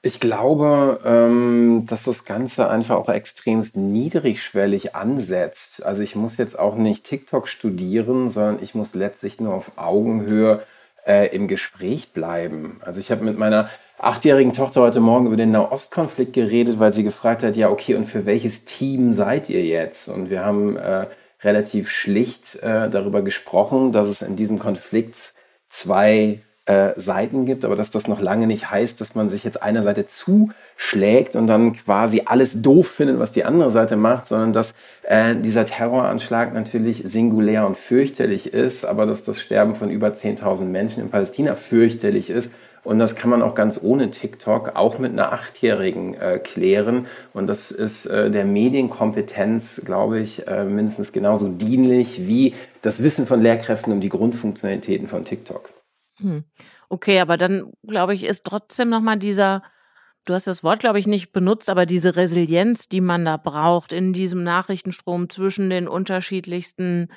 [0.00, 5.84] Ich glaube, ähm, dass das Ganze einfach auch extremst niedrigschwellig ansetzt.
[5.84, 10.62] Also ich muss jetzt auch nicht TikTok studieren, sondern ich muss letztlich nur auf Augenhöhe
[11.04, 12.78] äh, im Gespräch bleiben.
[12.82, 17.02] Also ich habe mit meiner achtjährigen Tochter heute Morgen über den Nahostkonflikt geredet, weil sie
[17.02, 20.06] gefragt hat, ja okay, und für welches Team seid ihr jetzt?
[20.06, 21.08] Und wir haben äh,
[21.42, 25.34] relativ schlicht äh, darüber gesprochen, dass es in diesem Konflikt
[25.68, 29.62] zwei äh, Seiten gibt, aber dass das noch lange nicht heißt, dass man sich jetzt
[29.62, 34.52] einer Seite zuschlägt und dann quasi alles doof findet, was die andere Seite macht, sondern
[34.52, 40.08] dass äh, dieser Terroranschlag natürlich singulär und fürchterlich ist, aber dass das Sterben von über
[40.08, 42.52] 10.000 Menschen in Palästina fürchterlich ist
[42.84, 47.06] und das kann man auch ganz ohne TikTok, auch mit einer Achtjährigen äh, klären.
[47.34, 53.26] Und das ist äh, der Medienkompetenz, glaube ich, äh, mindestens genauso dienlich wie das Wissen
[53.26, 55.68] von Lehrkräften um die Grundfunktionalitäten von TikTok.
[56.18, 56.44] Hm.
[56.88, 59.62] Okay, aber dann, glaube ich, ist trotzdem nochmal dieser,
[60.24, 63.92] du hast das Wort, glaube ich, nicht benutzt, aber diese Resilienz, die man da braucht
[63.92, 67.08] in diesem Nachrichtenstrom zwischen den unterschiedlichsten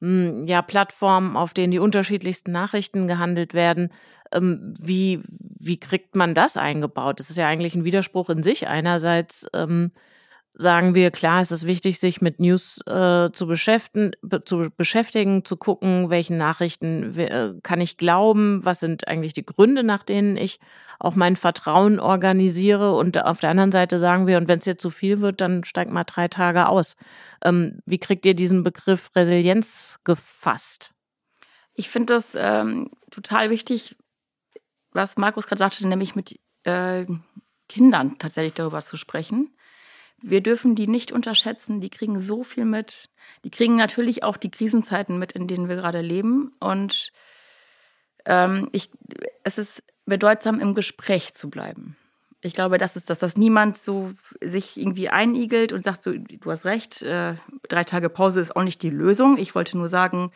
[0.00, 3.92] hm, ja, Plattformen, auf denen die unterschiedlichsten Nachrichten gehandelt werden.
[4.32, 7.20] Ähm, wie, wie kriegt man das eingebaut?
[7.20, 8.68] Das ist ja eigentlich ein Widerspruch in sich.
[8.68, 9.92] Einerseits ähm,
[10.56, 15.44] sagen wir, klar, es ist wichtig, sich mit News äh, zu, beschäftigen, be zu beschäftigen,
[15.44, 20.36] zu gucken, welchen Nachrichten äh, kann ich glauben, was sind eigentlich die Gründe, nach denen
[20.36, 20.60] ich
[21.00, 22.94] auch mein Vertrauen organisiere.
[22.94, 25.64] Und auf der anderen Seite sagen wir, und wenn es jetzt zu viel wird, dann
[25.64, 26.94] steigt mal drei Tage aus.
[27.44, 30.92] Ähm, wie kriegt ihr diesen Begriff Resilienz gefasst?
[31.74, 33.96] Ich finde das ähm, total wichtig,
[34.92, 37.06] was Markus gerade sagte, nämlich mit äh,
[37.68, 39.53] Kindern tatsächlich darüber zu sprechen
[40.26, 41.80] wir dürfen die nicht unterschätzen.
[41.80, 43.10] Die kriegen so viel mit.
[43.44, 46.52] Die kriegen natürlich auch die Krisenzeiten mit, in denen wir gerade leben.
[46.60, 47.12] Und
[48.24, 48.90] ähm, ich,
[49.42, 51.96] es ist bedeutsam, im Gespräch zu bleiben.
[52.40, 56.50] Ich glaube, das ist das, dass niemand so sich irgendwie einigelt und sagt, so, du
[56.50, 57.36] hast recht, äh,
[57.68, 59.36] drei Tage Pause ist auch nicht die Lösung.
[59.38, 60.30] Ich wollte nur sagen,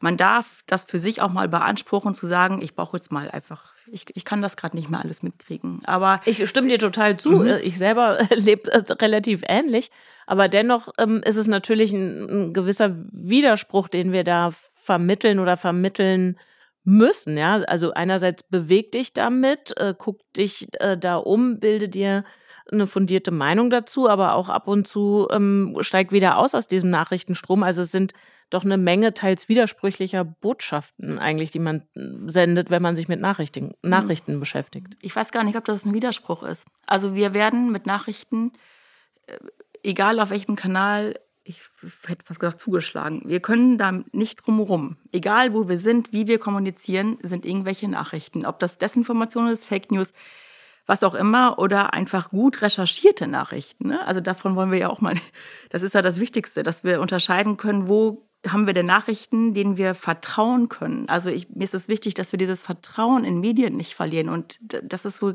[0.00, 3.71] man darf das für sich auch mal beanspruchen, zu sagen, ich brauche jetzt mal einfach,
[3.90, 5.80] ich, ich kann das gerade nicht mehr alles mitkriegen.
[5.84, 7.30] Aber ich stimme dir total zu.
[7.30, 7.58] Mhm.
[7.62, 8.70] Ich selber lebe
[9.00, 9.90] relativ ähnlich.
[10.26, 15.56] Aber dennoch ähm, ist es natürlich ein, ein, gewisser Widerspruch, den wir da vermitteln oder
[15.56, 16.38] vermitteln
[16.84, 17.36] müssen.
[17.36, 22.24] Ja, also einerseits beweg dich damit, äh, guck dich äh, da um, bilde dir
[22.70, 26.90] eine fundierte Meinung dazu, aber auch ab und zu ähm, steig wieder aus aus diesem
[26.90, 27.62] Nachrichtenstrom.
[27.62, 28.12] Also es sind
[28.52, 33.20] doch eine Menge teils widersprüchlicher Botschaften eigentlich, die man hm, sendet, wenn man sich mit
[33.20, 33.90] Nachrichten, hm.
[33.90, 34.96] Nachrichten beschäftigt.
[35.00, 36.66] Ich weiß gar nicht, ob das ein Widerspruch ist.
[36.86, 38.52] Also wir werden mit Nachrichten,
[39.26, 39.38] äh,
[39.82, 41.60] egal auf welchem Kanal, ich
[42.06, 43.22] hätte fast gesagt, zugeschlagen.
[43.24, 44.96] Wir können da nicht drumherum.
[45.10, 48.46] Egal wo wir sind, wie wir kommunizieren, sind irgendwelche Nachrichten.
[48.46, 50.12] Ob das Desinformation ist, Fake News,
[50.86, 53.88] was auch immer, oder einfach gut recherchierte Nachrichten.
[53.88, 54.06] Ne?
[54.06, 55.16] Also davon wollen wir ja auch mal,
[55.70, 59.76] das ist ja das Wichtigste, dass wir unterscheiden können, wo haben wir denn Nachrichten, denen
[59.76, 61.08] wir vertrauen können.
[61.08, 64.28] Also ich, mir ist es wichtig, dass wir dieses Vertrauen in Medien nicht verlieren.
[64.28, 65.34] Und das ist so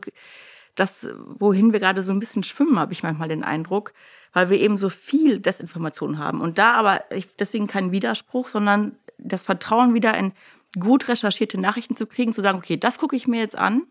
[0.75, 1.07] das,
[1.39, 3.93] wohin wir gerade so ein bisschen schwimmen, habe ich manchmal den Eindruck,
[4.31, 6.41] weil wir eben so viel Desinformation haben.
[6.41, 7.03] Und da aber
[7.39, 10.33] deswegen kein Widerspruch, sondern das Vertrauen wieder in
[10.79, 13.87] gut recherchierte Nachrichten zu kriegen, zu sagen, okay, das gucke ich mir jetzt an,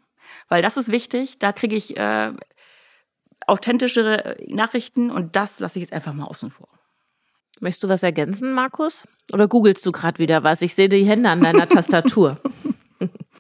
[0.49, 2.33] weil das ist wichtig, da kriege ich äh,
[3.47, 6.69] authentischere Nachrichten und das lasse ich jetzt einfach mal außen vor.
[7.61, 9.05] Möchtest du was ergänzen, Markus?
[9.33, 10.63] Oder googelst du gerade wieder was?
[10.63, 12.39] Ich sehe die Hände an deiner Tastatur.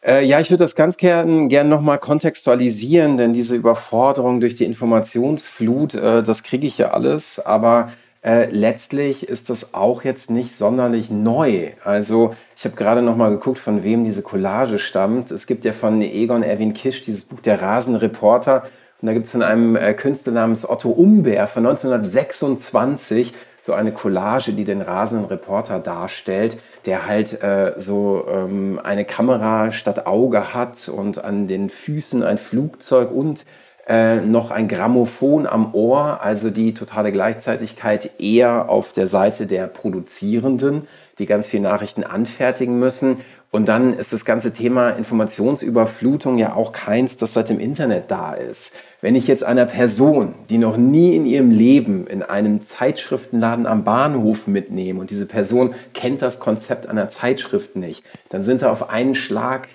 [0.04, 4.64] Äh, ja, ich würde das ganz gern, gern nochmal kontextualisieren, denn diese Überforderung durch die
[4.64, 7.90] Informationsflut, äh, das kriege ich ja alles, aber
[8.22, 11.70] äh, letztlich ist das auch jetzt nicht sonderlich neu.
[11.82, 15.32] Also ich habe gerade nochmal geguckt, von wem diese Collage stammt.
[15.32, 18.64] Es gibt ja von Egon Erwin Kisch dieses Buch Der Rasenreporter.
[19.00, 23.32] Und da gibt es von einem äh, Künstler namens Otto Umber von 1926
[23.66, 29.72] so eine Collage, die den rasenden Reporter darstellt, der halt äh, so ähm, eine Kamera
[29.72, 33.44] statt Auge hat und an den Füßen ein Flugzeug und
[33.88, 39.66] äh, noch ein Grammophon am Ohr, also die totale Gleichzeitigkeit eher auf der Seite der
[39.66, 40.86] Produzierenden,
[41.18, 43.20] die ganz viele Nachrichten anfertigen müssen
[43.56, 48.34] und dann ist das ganze Thema Informationsüberflutung ja auch keins, das seit dem Internet da
[48.34, 48.74] ist.
[49.00, 53.82] Wenn ich jetzt einer Person, die noch nie in ihrem Leben in einem Zeitschriftenladen am
[53.82, 58.90] Bahnhof mitnehme und diese Person kennt das Konzept einer Zeitschrift nicht, dann sind da auf
[58.90, 59.68] einen Schlag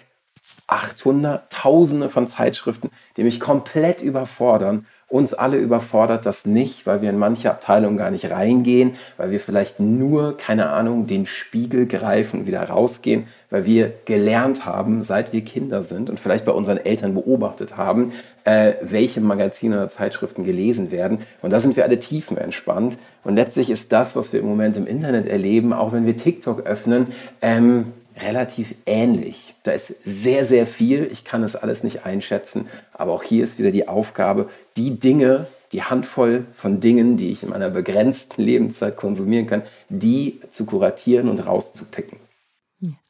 [0.67, 7.09] 800, Tausende von Zeitschriften, die mich komplett überfordern uns alle überfordert das nicht, weil wir
[7.09, 12.41] in manche Abteilungen gar nicht reingehen, weil wir vielleicht nur, keine Ahnung, den Spiegel greifen
[12.41, 16.77] und wieder rausgehen, weil wir gelernt haben, seit wir Kinder sind und vielleicht bei unseren
[16.77, 18.13] Eltern beobachtet haben,
[18.45, 21.19] äh, welche Magazine oder Zeitschriften gelesen werden.
[21.41, 22.97] Und da sind wir alle tiefenentspannt.
[23.25, 26.65] Und letztlich ist das, was wir im Moment im Internet erleben, auch wenn wir TikTok
[26.65, 27.07] öffnen,
[27.41, 27.87] ähm,
[28.17, 29.53] relativ ähnlich.
[29.63, 31.07] Da ist sehr, sehr viel.
[31.11, 32.67] Ich kann es alles nicht einschätzen.
[32.93, 37.43] Aber auch hier ist wieder die Aufgabe, die Dinge, die Handvoll von Dingen, die ich
[37.43, 42.19] in meiner begrenzten Lebenszeit konsumieren kann, die zu kuratieren und rauszupicken.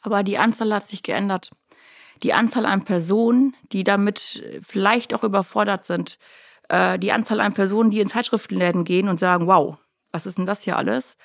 [0.02, 1.52] Aber die Anzahl hat sich geändert.
[2.24, 6.20] die Anzahl an Personen, die damit vielleicht auch überfordert sind,
[6.70, 9.78] äh, die Anzahl an Personen, die in Zeitschriftenläden gehen und sagen, wow,
[10.12, 11.18] was ist denn das hier alles?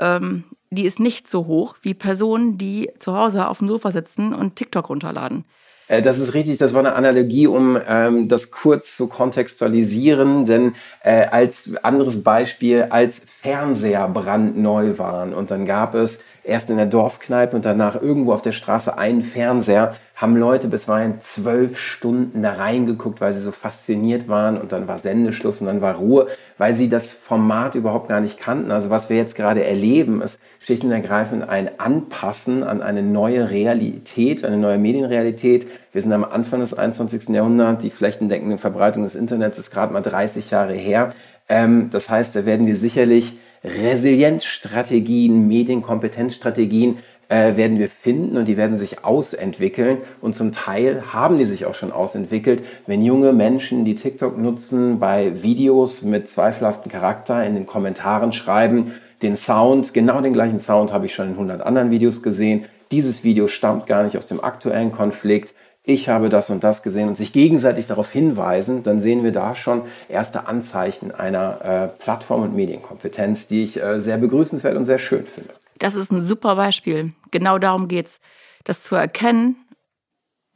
[0.00, 4.32] Ähm, die ist nicht so hoch wie Personen, die zu Hause auf dem Sofa sitzen
[4.32, 5.44] und TikTok runterladen.
[5.90, 10.74] Äh, das ist richtig, das war eine Analogie, um ähm, das kurz zu kontextualisieren, denn
[11.02, 16.86] äh, als anderes Beispiel, als Fernseher brandneu waren und dann gab es erst in der
[16.86, 22.52] Dorfkneipe und danach irgendwo auf der Straße einen Fernseher, haben Leute bisweilen zwölf Stunden da
[22.52, 26.26] reingeguckt, weil sie so fasziniert waren und dann war Sendeschluss und dann war Ruhe,
[26.58, 28.70] weil sie das Format überhaupt gar nicht kannten.
[28.70, 33.48] Also was wir jetzt gerade erleben, ist schlicht und ergreifend ein Anpassen an eine neue
[33.48, 35.66] Realität, eine neue Medienrealität.
[35.92, 37.30] Wir sind am Anfang des 21.
[37.30, 41.14] Jahrhunderts, die flächendeckende Verbreitung des Internets ist gerade mal 30 Jahre her.
[41.48, 46.98] Ähm, das heißt, da werden wir sicherlich Resilienzstrategien, Medienkompetenzstrategien
[47.30, 49.98] äh, werden wir finden und die werden sich ausentwickeln.
[50.20, 54.98] Und zum Teil haben die sich auch schon ausentwickelt, wenn junge Menschen, die TikTok nutzen,
[54.98, 60.92] bei Videos mit zweifelhaftem Charakter in den Kommentaren schreiben, den Sound, genau den gleichen Sound
[60.92, 62.64] habe ich schon in 100 anderen Videos gesehen.
[62.90, 67.08] Dieses Video stammt gar nicht aus dem aktuellen Konflikt ich habe das und das gesehen
[67.08, 72.42] und sich gegenseitig darauf hinweisen, dann sehen wir da schon erste Anzeichen einer äh, Plattform-
[72.42, 75.54] und Medienkompetenz, die ich äh, sehr begrüßenswert und sehr schön finde.
[75.78, 77.14] Das ist ein super Beispiel.
[77.30, 78.20] Genau darum geht es,
[78.64, 79.56] das zu erkennen,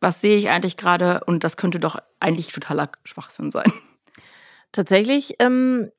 [0.01, 3.73] was sehe ich eigentlich gerade und das könnte doch eigentlich totaler Schwachsinn sein.
[4.73, 5.91] Tatsächlich ähm,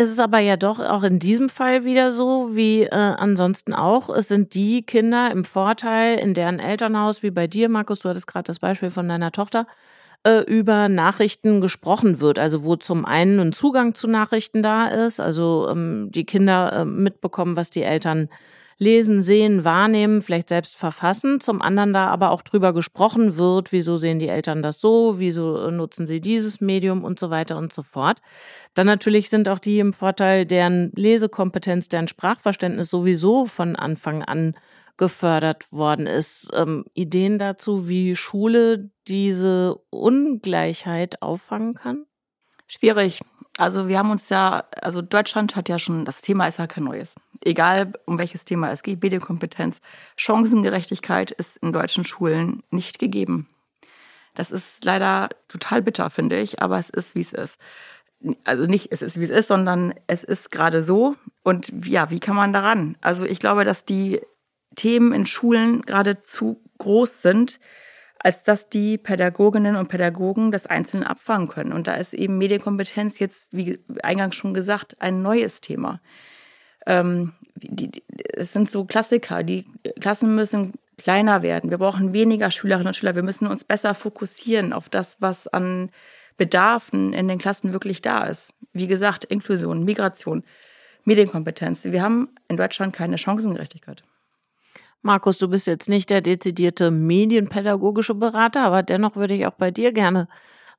[0.00, 4.08] ist es aber ja doch auch in diesem Fall wieder so, wie äh, ansonsten auch.
[4.08, 8.26] Es sind die Kinder im Vorteil, in deren Elternhaus, wie bei dir, Markus, du hattest
[8.26, 9.66] gerade das Beispiel von deiner Tochter,
[10.24, 12.38] äh, über Nachrichten gesprochen wird.
[12.38, 16.84] Also wo zum einen ein Zugang zu Nachrichten da ist, also ähm, die Kinder äh,
[16.86, 18.30] mitbekommen, was die Eltern
[18.80, 21.38] lesen, sehen, wahrnehmen, vielleicht selbst verfassen.
[21.38, 25.70] Zum anderen da aber auch drüber gesprochen wird, wieso sehen die Eltern das so, wieso
[25.70, 28.22] nutzen sie dieses Medium und so weiter und so fort.
[28.72, 34.54] Dann natürlich sind auch die im Vorteil, deren Lesekompetenz, deren Sprachverständnis sowieso von Anfang an
[34.96, 36.50] gefördert worden ist.
[36.54, 42.06] Ähm, Ideen dazu, wie Schule diese Ungleichheit auffangen kann?
[42.66, 43.20] Schwierig.
[43.58, 46.84] Also wir haben uns ja, also Deutschland hat ja schon, das Thema ist ja kein
[46.84, 47.14] neues.
[47.44, 49.80] Egal um welches Thema es geht, Medienkompetenz,
[50.16, 53.48] Chancengerechtigkeit ist in deutschen Schulen nicht gegeben.
[54.34, 57.58] Das ist leider total bitter, finde ich, aber es ist, wie es ist.
[58.44, 61.16] Also nicht, es ist, wie es ist, sondern es ist gerade so.
[61.42, 62.96] Und ja, wie kann man daran?
[63.00, 64.20] Also ich glaube, dass die
[64.76, 67.60] Themen in Schulen gerade zu groß sind,
[68.22, 71.72] als dass die Pädagoginnen und Pädagogen das Einzelne abfangen können.
[71.72, 76.00] Und da ist eben Medienkompetenz jetzt, wie eingangs schon gesagt, ein neues Thema.
[76.86, 78.04] Ähm, die, die,
[78.34, 79.42] es sind so Klassiker.
[79.42, 79.66] Die
[80.00, 81.70] Klassen müssen kleiner werden.
[81.70, 83.14] Wir brauchen weniger Schülerinnen und Schüler.
[83.14, 85.90] Wir müssen uns besser fokussieren auf das, was an
[86.36, 88.52] Bedarfen in den Klassen wirklich da ist.
[88.74, 90.44] Wie gesagt, Inklusion, Migration,
[91.04, 91.84] Medienkompetenz.
[91.84, 94.02] Wir haben in Deutschland keine Chancengerechtigkeit.
[95.02, 99.70] Markus, du bist jetzt nicht der dezidierte medienpädagogische Berater, aber dennoch würde ich auch bei
[99.70, 100.28] dir gerne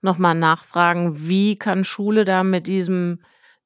[0.02, 3.20] nochmal nachfragen, wie kann Schule da mit diesem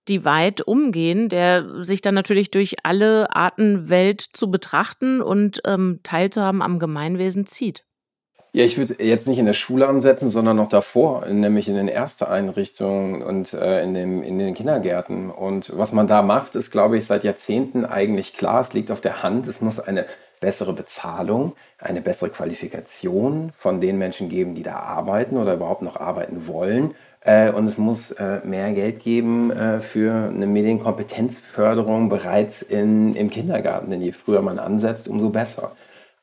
[0.07, 6.61] Divide umgehen, der sich dann natürlich durch alle Arten Welt zu betrachten und ähm, teilzuhaben
[6.61, 7.85] am Gemeinwesen zieht?
[8.53, 11.89] Ja, ich würde jetzt nicht in der Schule ansetzen, sondern noch davor, nämlich in den
[11.89, 15.29] ersten Einrichtungen und äh, in, dem, in den Kindergärten.
[15.29, 18.61] Und was man da macht, ist, glaube ich, seit Jahrzehnten eigentlich klar.
[18.61, 19.49] Es liegt auf der Hand.
[19.49, 20.05] Es muss eine
[20.45, 25.95] bessere Bezahlung, eine bessere Qualifikation von den Menschen geben, die da arbeiten oder überhaupt noch
[25.99, 26.93] arbeiten wollen.
[27.21, 33.31] Äh, und es muss äh, mehr Geld geben äh, für eine Medienkompetenzförderung bereits in, im
[33.31, 33.89] Kindergarten.
[33.89, 35.71] Denn je früher man ansetzt, umso besser.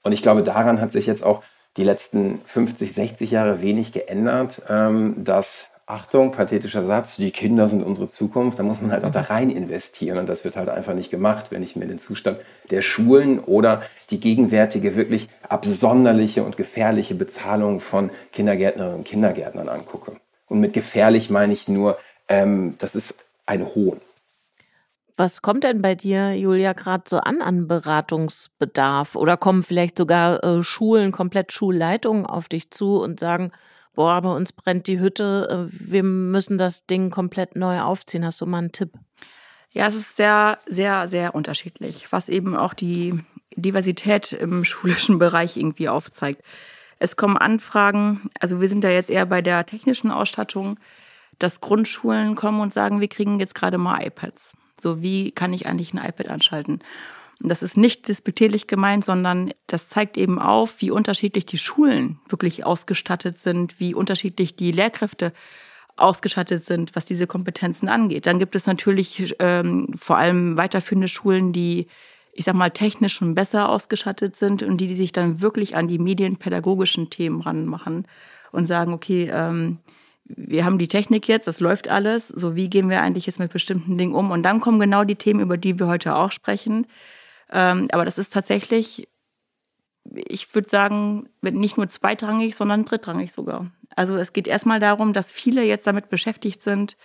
[0.05, 1.43] Und ich glaube, daran hat sich jetzt auch
[1.77, 7.83] die letzten 50, 60 Jahre wenig geändert, ähm, dass Achtung, pathetischer Satz, die Kinder sind
[7.83, 10.95] unsere Zukunft, da muss man halt auch da rein investieren und das wird halt einfach
[10.95, 12.39] nicht gemacht, wenn ich mir den Zustand
[12.71, 20.13] der Schulen oder die gegenwärtige wirklich absonderliche und gefährliche Bezahlung von Kindergärtnerinnen und Kindergärtnern angucke.
[20.47, 24.01] Und mit gefährlich meine ich nur, ähm, das ist ein Hohn.
[25.17, 29.15] Was kommt denn bei dir, Julia, gerade so an an Beratungsbedarf?
[29.15, 33.53] Oder kommen vielleicht sogar äh, Schulen, komplett Schulleitungen auf dich zu und sagen,
[33.95, 38.25] boah, bei uns brennt die Hütte, äh, wir müssen das Ding komplett neu aufziehen.
[38.25, 38.93] Hast du mal einen Tipp?
[39.71, 43.19] Ja, es ist sehr, sehr, sehr unterschiedlich, was eben auch die
[43.57, 46.43] Diversität im schulischen Bereich irgendwie aufzeigt.
[46.99, 50.79] Es kommen Anfragen, also wir sind da jetzt eher bei der technischen Ausstattung,
[51.39, 54.57] dass Grundschulen kommen und sagen, wir kriegen jetzt gerade mal iPads.
[54.81, 56.81] So, wie kann ich eigentlich ein iPad anschalten?
[57.45, 62.65] Das ist nicht despektierlich gemeint, sondern das zeigt eben auf, wie unterschiedlich die Schulen wirklich
[62.65, 65.33] ausgestattet sind, wie unterschiedlich die Lehrkräfte
[65.97, 68.27] ausgestattet sind, was diese Kompetenzen angeht.
[68.27, 71.89] Dann gibt es natürlich ähm, vor allem weiterführende Schulen, die,
[72.33, 75.89] ich sag mal, technisch schon besser ausgestattet sind und die, die sich dann wirklich an
[75.89, 78.07] die medienpädagogischen Themen ranmachen
[78.53, 79.79] und sagen, okay, ähm,
[80.25, 83.53] wir haben die Technik jetzt, das läuft alles, so wie gehen wir eigentlich jetzt mit
[83.53, 84.31] bestimmten Dingen um?
[84.31, 86.87] Und dann kommen genau die Themen, über die wir heute auch sprechen.
[87.53, 89.09] Ähm, aber das ist tatsächlich,
[90.15, 93.71] ich würde sagen, nicht nur zweitrangig, sondern drittrangig sogar.
[93.95, 96.97] Also es geht erstmal darum, dass viele jetzt damit beschäftigt sind,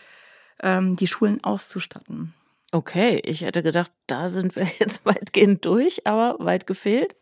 [0.63, 2.33] ähm, die Schulen auszustatten.
[2.71, 7.15] Okay, ich hätte gedacht, da sind wir jetzt weitgehend durch, aber weit gefehlt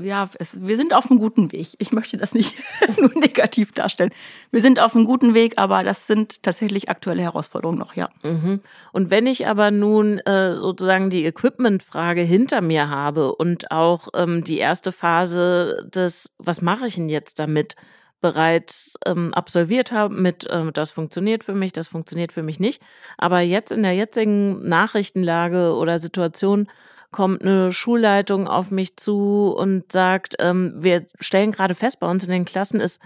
[0.00, 1.68] ja, es, wir sind auf einem guten Weg.
[1.78, 2.54] Ich möchte das nicht
[2.98, 4.10] nur negativ darstellen.
[4.50, 8.10] Wir sind auf einem guten Weg, aber das sind tatsächlich aktuelle Herausforderungen noch, ja.
[8.22, 8.60] Mhm.
[8.92, 14.44] Und wenn ich aber nun äh, sozusagen die Equipment-Frage hinter mir habe und auch ähm,
[14.44, 17.76] die erste Phase des, was mache ich denn jetzt damit,
[18.20, 22.80] bereits ähm, absolviert habe mit, äh, das funktioniert für mich, das funktioniert für mich nicht.
[23.18, 26.68] Aber jetzt in der jetzigen Nachrichtenlage oder Situation
[27.12, 32.24] kommt eine Schulleitung auf mich zu und sagt, ähm, wir stellen gerade fest, bei uns
[32.24, 33.00] in den Klassen ist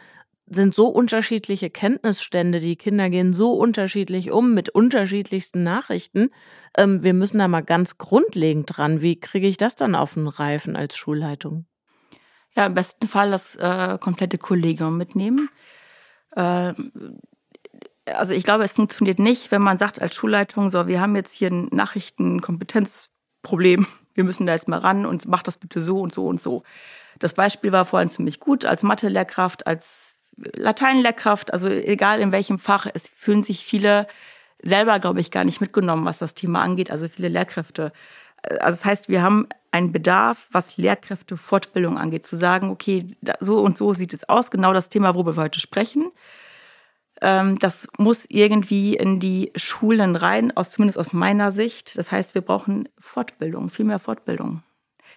[0.49, 6.31] sind so unterschiedliche Kenntnisstände, die Kinder gehen so unterschiedlich um mit unterschiedlichsten Nachrichten.
[6.77, 9.03] Ähm, wir müssen da mal ganz grundlegend dran.
[9.03, 11.67] Wie kriege ich das dann auf den Reifen als Schulleitung?
[12.55, 15.51] Ja, im besten Fall das äh, komplette Kollegium mitnehmen.
[16.37, 16.75] Äh,
[18.07, 21.35] also ich glaube, es funktioniert nicht, wenn man sagt als Schulleitung, so, wir haben jetzt
[21.35, 23.11] hier ein Nachrichtenkompetenz
[23.47, 23.87] Problem.
[24.15, 26.65] Wir müssen da jetzt mal ran und mach das bitte so und so und so.
[27.21, 32.87] Das Beispiel war vorhin ziemlich gut als Mathe-Lehrkraft, als Latein-Lehrkraft, also egal in welchem Fach,
[32.93, 34.09] es fühlen sich viele
[34.61, 37.93] selber, glaube ich, gar nicht mitgenommen, was das Thema angeht, also viele Lehrkräfte.
[38.43, 43.07] Also das heißt, wir haben einen Bedarf, was Lehrkräftefortbildung angeht, zu sagen, okay,
[43.39, 46.11] so und so sieht es aus, genau das Thema, worüber wir heute sprechen.
[47.23, 51.97] Ähm, das muss irgendwie in die Schulen rein, aus, zumindest aus meiner Sicht.
[51.97, 54.63] Das heißt, wir brauchen Fortbildung, viel mehr Fortbildung.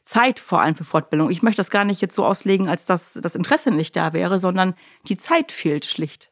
[0.06, 1.30] Zeit vor allem für Fortbildung.
[1.30, 4.40] Ich möchte das gar nicht jetzt so auslegen, als dass das Interesse nicht da wäre,
[4.40, 4.76] sondern
[5.08, 6.32] die Zeit fehlt schlicht.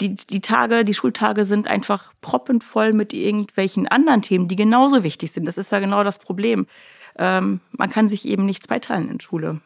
[0.00, 5.32] Die, die Tage, die Schultage sind einfach proppenvoll mit irgendwelchen anderen Themen, die genauso wichtig
[5.32, 5.46] sind.
[5.46, 6.66] Das ist ja genau das Problem.
[7.18, 9.60] Ähm, man kann sich eben nicht zweiteilen in Schule.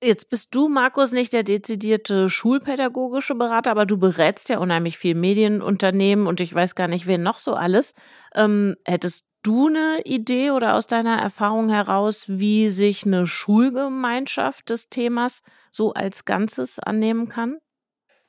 [0.00, 5.16] Jetzt bist du, Markus, nicht der dezidierte schulpädagogische Berater, aber du berätst ja unheimlich viel
[5.16, 7.94] Medienunternehmen und ich weiß gar nicht, wer noch so alles.
[8.32, 14.88] Ähm, hättest du eine Idee oder aus deiner Erfahrung heraus, wie sich eine Schulgemeinschaft des
[14.88, 15.42] Themas
[15.72, 17.58] so als Ganzes annehmen kann?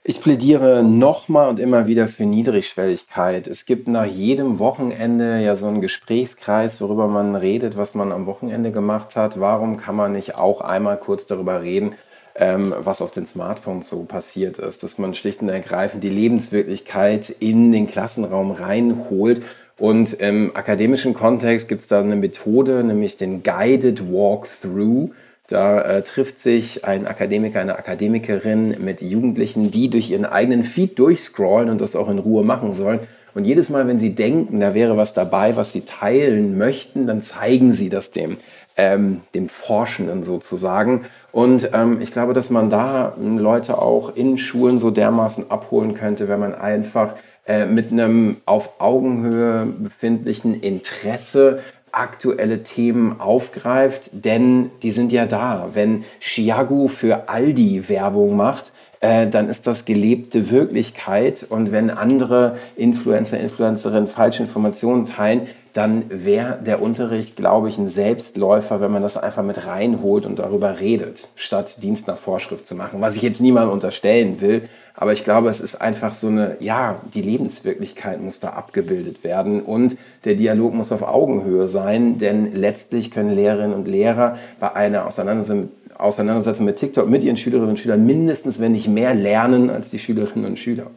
[0.09, 3.45] Ich plädiere nochmal und immer wieder für Niedrigschwelligkeit.
[3.47, 8.25] Es gibt nach jedem Wochenende ja so einen Gesprächskreis, worüber man redet, was man am
[8.25, 9.39] Wochenende gemacht hat.
[9.39, 11.93] Warum kann man nicht auch einmal kurz darüber reden,
[12.33, 14.81] ähm, was auf den Smartphones so passiert ist?
[14.81, 19.43] Dass man schlicht und ergreifend die Lebenswirklichkeit in den Klassenraum reinholt.
[19.77, 25.11] Und im akademischen Kontext gibt es da eine Methode, nämlich den Guided Walkthrough
[25.49, 30.99] da äh, trifft sich ein Akademiker, eine Akademikerin mit Jugendlichen, die durch ihren eigenen Feed
[30.99, 32.99] durchscrollen und das auch in Ruhe machen sollen.
[33.33, 37.21] Und jedes Mal, wenn sie denken, da wäre was dabei, was sie teilen möchten, dann
[37.23, 38.37] zeigen sie das dem,
[38.77, 41.05] ähm, dem Forschenden sozusagen.
[41.31, 45.95] Und ähm, ich glaube, dass man da ähm, Leute auch in Schulen so dermaßen abholen
[45.95, 47.13] könnte, wenn man einfach
[47.49, 51.59] äh, mit einem auf Augenhöhe befindlichen Interesse
[51.91, 55.69] aktuelle Themen aufgreift, denn die sind ja da.
[55.73, 61.45] Wenn Chiago für Aldi Werbung macht, äh, dann ist das gelebte Wirklichkeit.
[61.47, 67.89] Und wenn andere Influencer, Influencerinnen falsche Informationen teilen, dann wäre der Unterricht, glaube ich, ein
[67.89, 72.75] Selbstläufer, wenn man das einfach mit reinholt und darüber redet, statt Dienst nach Vorschrift zu
[72.75, 73.01] machen.
[73.01, 76.99] Was ich jetzt niemandem unterstellen will, aber ich glaube, es ist einfach so eine, ja,
[77.13, 83.09] die Lebenswirklichkeit muss da abgebildet werden und der Dialog muss auf Augenhöhe sein, denn letztlich
[83.09, 88.59] können Lehrerinnen und Lehrer bei einer Auseinandersetzung mit TikTok mit ihren Schülerinnen und Schülern mindestens,
[88.59, 90.87] wenn nicht mehr lernen als die Schülerinnen und Schüler.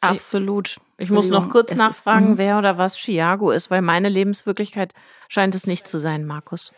[0.00, 0.76] Absolut.
[1.02, 2.38] Ich muss noch kurz nachfragen, ist, mhm.
[2.38, 4.92] wer oder was Chiago ist, weil meine Lebenswirklichkeit
[5.28, 6.72] scheint es nicht zu sein, Markus.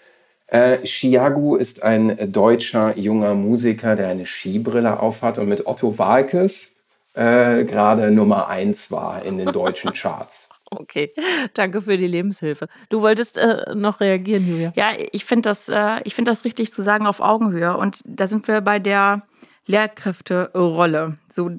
[0.46, 6.76] Äh, Chiago ist ein deutscher junger Musiker, der eine Skibrille aufhat und mit Otto Walkes
[7.14, 10.48] äh, gerade Nummer eins war in den deutschen Charts.
[10.70, 11.12] Okay,
[11.52, 12.68] danke für die Lebenshilfe.
[12.88, 14.72] Du wolltest äh, noch reagieren, Julia.
[14.74, 17.76] Ja, ich finde das, äh, find das richtig zu sagen auf Augenhöhe.
[17.76, 19.22] Und da sind wir bei der
[19.66, 21.18] Lehrkräfterolle.
[21.32, 21.50] So,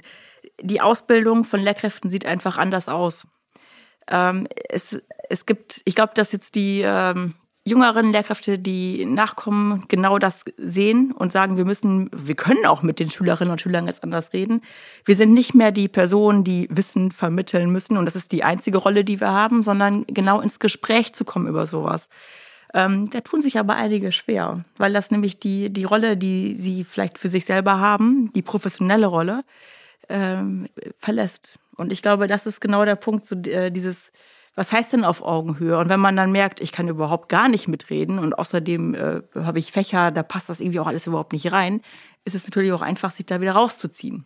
[0.61, 3.27] die Ausbildung von Lehrkräften sieht einfach anders aus.
[4.07, 4.99] Ähm, es,
[5.29, 7.35] es gibt, ich glaube, dass jetzt die, ähm,
[7.67, 12.99] jüngeren Lehrkräfte, die nachkommen, genau das sehen und sagen, wir müssen, wir können auch mit
[12.99, 14.61] den Schülerinnen und Schülern jetzt anders reden.
[15.03, 18.77] Wir sind nicht mehr die Personen, die Wissen vermitteln müssen und das ist die einzige
[18.77, 22.07] Rolle, die wir haben, sondern genau ins Gespräch zu kommen über sowas.
[22.75, 26.83] Ähm, da tun sich aber einige schwer, weil das nämlich die, die Rolle, die sie
[26.83, 29.43] vielleicht für sich selber haben, die professionelle Rolle,
[30.09, 30.67] ähm,
[30.99, 31.59] verlässt.
[31.75, 34.11] Und ich glaube, das ist genau der Punkt, so äh, dieses,
[34.55, 35.77] was heißt denn auf Augenhöhe?
[35.77, 39.59] Und wenn man dann merkt, ich kann überhaupt gar nicht mitreden und außerdem äh, habe
[39.59, 41.81] ich Fächer, da passt das irgendwie auch alles überhaupt nicht rein,
[42.23, 44.25] ist es natürlich auch einfach, sich da wieder rauszuziehen.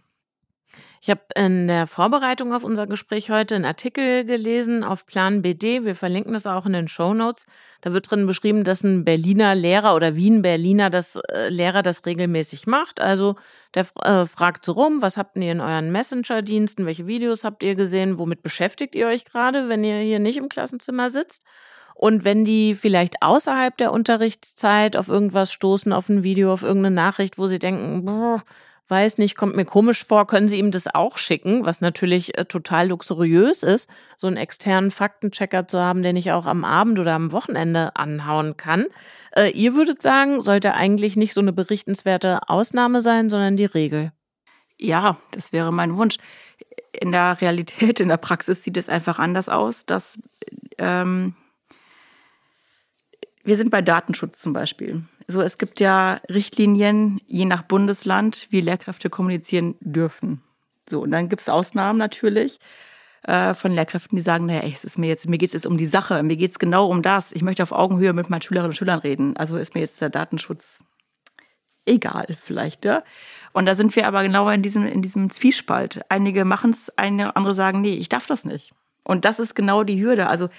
[1.02, 5.86] Ich habe in der Vorbereitung auf unser Gespräch heute einen Artikel gelesen auf Plan BD.
[5.86, 7.46] Wir verlinken das auch in den Show Notes.
[7.82, 11.84] Da wird drin beschrieben, dass ein Berliner Lehrer oder wie ein Berliner das äh, Lehrer
[11.84, 13.00] das regelmäßig macht.
[13.00, 13.36] Also
[13.76, 17.76] der äh, fragt so rum, was habt ihr in euren Messenger-Diensten, welche Videos habt ihr
[17.76, 21.44] gesehen, womit beschäftigt ihr euch gerade, wenn ihr hier nicht im Klassenzimmer sitzt?
[21.96, 26.96] Und wenn die vielleicht außerhalb der Unterrichtszeit auf irgendwas stoßen, auf ein Video, auf irgendeine
[26.96, 28.42] Nachricht, wo sie denken, boah,
[28.90, 32.46] weiß nicht, kommt mir komisch vor, können Sie ihm das auch schicken, was natürlich äh,
[32.46, 37.14] total luxuriös ist, so einen externen Faktenchecker zu haben, den ich auch am Abend oder
[37.14, 38.88] am Wochenende anhauen kann.
[39.36, 44.12] Äh, ihr würdet sagen, sollte eigentlich nicht so eine berichtenswerte Ausnahme sein, sondern die Regel.
[44.78, 46.18] Ja, das wäre mein Wunsch.
[46.92, 50.18] In der Realität, in der Praxis sieht es einfach anders aus, dass
[50.78, 51.36] ähm,
[53.44, 55.04] wir sind bei Datenschutz zum Beispiel.
[55.32, 60.42] So, es gibt ja Richtlinien, je nach Bundesland, wie Lehrkräfte kommunizieren dürfen.
[60.90, 62.60] So, und dann gibt es Ausnahmen natürlich
[63.28, 65.78] äh, von Lehrkräften, die sagen, naja, es ist mir jetzt, mir geht es jetzt um
[65.78, 67.32] die Sache, mir geht es genau um das.
[67.32, 69.38] Ich möchte auf Augenhöhe mit meinen Schülerinnen und Schülern reden.
[69.38, 70.84] Also ist mir jetzt der Datenschutz
[71.86, 73.04] egal, vielleicht, ja.
[73.54, 76.02] Und da sind wir aber genau in diesem, in diesem Zwiespalt.
[76.10, 78.74] Einige machen es, andere sagen, nee, ich darf das nicht.
[79.04, 80.26] Und das ist genau die Hürde.
[80.26, 80.50] Also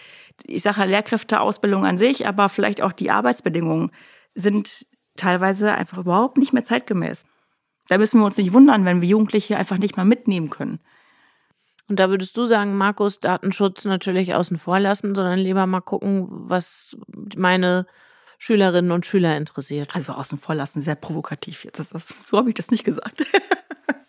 [0.44, 3.90] ich sage Lehrkräfteausbildung an sich, aber vielleicht auch die Arbeitsbedingungen
[4.34, 7.24] sind teilweise einfach überhaupt nicht mehr zeitgemäß.
[7.88, 10.80] Da müssen wir uns nicht wundern, wenn wir Jugendliche einfach nicht mal mitnehmen können.
[11.88, 16.28] Und da würdest du sagen, Markus, Datenschutz natürlich außen vor lassen, sondern lieber mal gucken,
[16.30, 16.96] was
[17.36, 17.86] meine
[18.38, 19.94] Schülerinnen und Schüler interessiert.
[19.96, 21.80] Also außen vor lassen, sehr provokativ jetzt.
[21.80, 23.24] Das, das, so habe ich das nicht gesagt.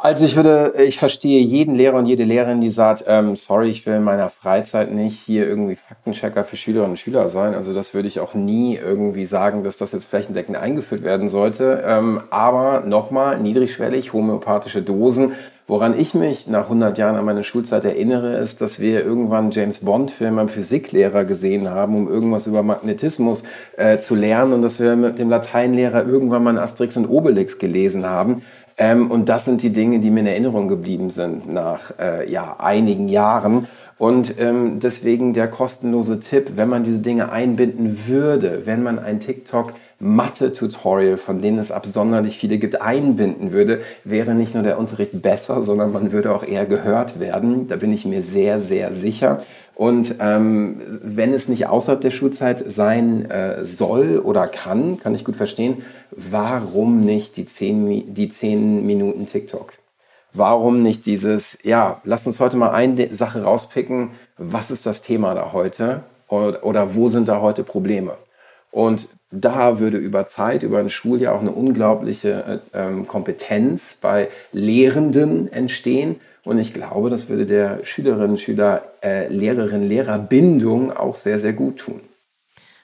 [0.00, 3.84] Also ich würde, ich verstehe jeden Lehrer und jede Lehrerin, die sagt, ähm, sorry, ich
[3.84, 7.52] will in meiner Freizeit nicht hier irgendwie Faktenchecker für Schülerinnen und Schüler sein.
[7.56, 11.82] Also das würde ich auch nie irgendwie sagen, dass das jetzt flächendeckend eingeführt werden sollte.
[11.84, 15.32] Ähm, aber nochmal, niedrigschwellig, homöopathische Dosen.
[15.66, 19.84] Woran ich mich nach 100 Jahren an meine Schulzeit erinnere, ist, dass wir irgendwann James
[19.84, 23.42] Bond-Film am Physiklehrer gesehen haben, um irgendwas über Magnetismus
[23.76, 28.06] äh, zu lernen und dass wir mit dem Lateinlehrer irgendwann mal Asterix und Obelix gelesen
[28.06, 28.42] haben.
[28.78, 32.56] Ähm, und das sind die Dinge, die mir in Erinnerung geblieben sind nach äh, ja,
[32.58, 33.66] einigen Jahren.
[33.98, 39.18] Und ähm, deswegen der kostenlose Tipp, wenn man diese Dinge einbinden würde, wenn man ein
[39.18, 45.20] TikTok Mathe-Tutorial, von denen es absonderlich viele gibt, einbinden würde, wäre nicht nur der Unterricht
[45.20, 47.66] besser, sondern man würde auch eher gehört werden.
[47.66, 49.42] Da bin ich mir sehr, sehr sicher.
[49.78, 55.24] Und ähm, wenn es nicht außerhalb der Schulzeit sein äh, soll oder kann, kann ich
[55.24, 59.72] gut verstehen, warum nicht die zehn, die zehn Minuten TikTok?
[60.32, 65.34] Warum nicht dieses, ja, lass uns heute mal eine Sache rauspicken, was ist das Thema
[65.34, 68.16] da heute oder, oder wo sind da heute Probleme?
[68.72, 74.28] Und da würde über Zeit, über ein Schuljahr auch eine unglaubliche äh, ähm, Kompetenz bei
[74.52, 81.38] Lehrenden entstehen, und ich glaube, das würde der Schülerinnen, Schüler, äh, Lehrerin, Lehrerbindung auch sehr,
[81.38, 82.00] sehr gut tun.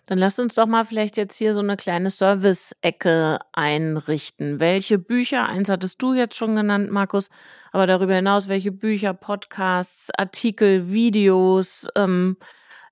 [0.05, 4.61] Dann lasst uns doch mal vielleicht jetzt hier so eine kleine Service-Ecke einrichten.
[4.61, 7.31] Welche Bücher, eins hattest du jetzt schon genannt, Markus,
[7.73, 12.37] aber darüber hinaus, welche Bücher, Podcasts, Artikel, Videos, ähm,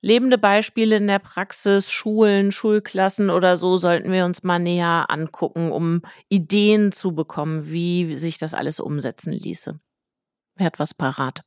[0.03, 5.72] lebende Beispiele in der Praxis, Schulen, Schulklassen oder so sollten wir uns mal näher angucken,
[5.72, 9.78] um Ideen zu bekommen, wie sich das alles umsetzen ließe.
[10.57, 11.42] Wer hat was parat?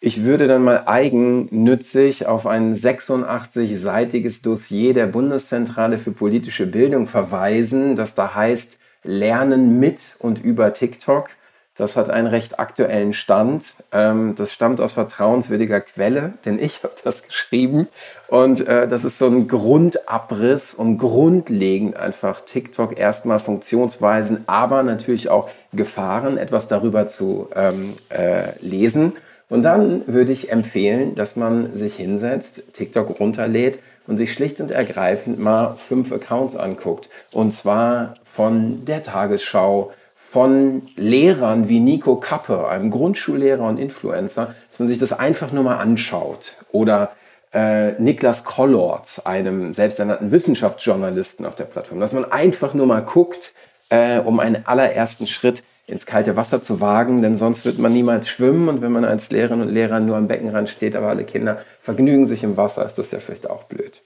[0.00, 7.94] Ich würde dann mal eigennützig auf ein 86-seitiges Dossier der Bundeszentrale für politische Bildung verweisen,
[7.94, 11.28] das da heißt Lernen mit und über TikTok.
[11.74, 13.74] Das hat einen recht aktuellen Stand.
[13.92, 17.88] Ähm, das stammt aus vertrauenswürdiger Quelle, denn ich habe das geschrieben.
[18.28, 25.30] Und äh, das ist so ein Grundabriss und grundlegend einfach TikTok erstmal Funktionsweisen, aber natürlich
[25.30, 29.14] auch Gefahren, etwas darüber zu ähm, äh, lesen.
[29.48, 34.70] Und dann würde ich empfehlen, dass man sich hinsetzt, TikTok runterlädt und sich schlicht und
[34.70, 37.08] ergreifend mal fünf Accounts anguckt.
[37.32, 39.92] Und zwar von der Tagesschau,
[40.32, 45.62] von Lehrern wie Nico Kappe, einem Grundschullehrer und Influencer, dass man sich das einfach nur
[45.62, 46.56] mal anschaut.
[46.72, 47.12] Oder
[47.52, 53.54] äh, Niklas Kollorz, einem selbsternannten Wissenschaftsjournalisten auf der Plattform, dass man einfach nur mal guckt,
[53.90, 58.26] äh, um einen allerersten Schritt ins kalte Wasser zu wagen, denn sonst wird man niemals
[58.26, 61.60] schwimmen und wenn man als Lehrerin und Lehrer nur am Beckenrand steht, aber alle Kinder
[61.82, 64.00] vergnügen sich im Wasser, ist das ja vielleicht auch blöd.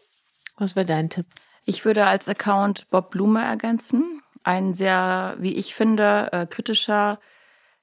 [0.59, 1.27] Was wäre dein Tipp?
[1.67, 4.23] Ich würde als Account Bob Blume ergänzen.
[4.47, 7.19] Ein sehr, wie ich finde, äh, kritischer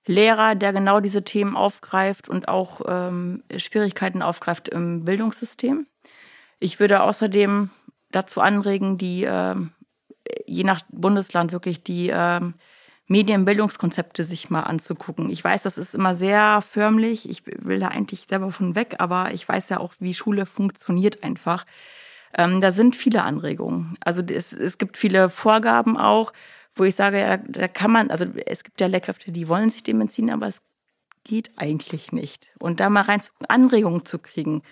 [0.05, 5.87] Lehrer, der genau diese Themen aufgreift und auch ähm, Schwierigkeiten aufgreift im Bildungssystem.
[6.59, 7.69] Ich würde außerdem
[8.11, 9.55] dazu anregen, die äh,
[10.45, 12.39] je nach Bundesland wirklich die äh,
[13.07, 15.29] Medienbildungskonzepte sich mal anzugucken.
[15.29, 17.29] Ich weiß, das ist immer sehr förmlich.
[17.29, 21.23] Ich will da eigentlich selber von weg, aber ich weiß ja auch, wie Schule funktioniert
[21.23, 21.65] einfach.
[22.35, 23.97] Ähm, da sind viele Anregungen.
[24.03, 26.33] Also es, es gibt viele Vorgaben auch
[26.75, 29.83] wo ich sage, ja, da kann man, also es gibt ja Lehrkräfte, die wollen sich
[29.83, 30.61] dem entziehen, aber es
[31.23, 32.51] geht eigentlich nicht.
[32.59, 34.63] Und da mal rein zu, Anregungen zu kriegen.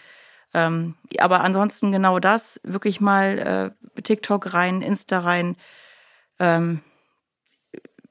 [0.53, 5.55] Ähm, aber ansonsten genau das, wirklich mal äh, TikTok rein, Insta rein,
[6.39, 6.81] ähm,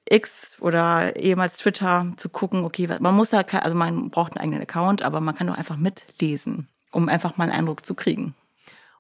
[0.09, 4.63] X oder ehemals Twitter zu gucken, okay, man muss ja, also man braucht einen eigenen
[4.63, 8.35] Account, aber man kann doch einfach mitlesen, um einfach mal einen Eindruck zu kriegen.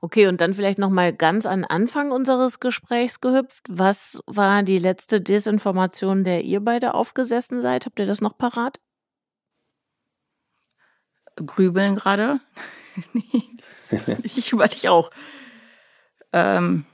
[0.03, 3.67] Okay, und dann vielleicht noch mal ganz an Anfang unseres Gesprächs gehüpft.
[3.69, 7.85] Was war die letzte Desinformation, der ihr beide aufgesessen seid?
[7.85, 8.81] Habt ihr das noch parat?
[11.37, 12.41] Grübeln gerade.
[14.23, 15.11] ich über dich auch.
[16.33, 16.87] Ähm,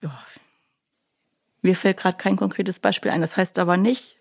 [0.00, 0.18] ja.
[1.60, 3.20] Mir fällt gerade kein konkretes Beispiel ein.
[3.20, 4.18] Das heißt aber nicht,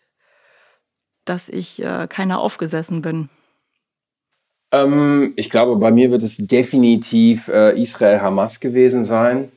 [1.24, 3.30] dass ich äh, keiner aufgesessen bin.
[4.74, 9.52] Ähm, ich glaube, bei mir wird es definitiv äh, Israel-Hamas gewesen sein.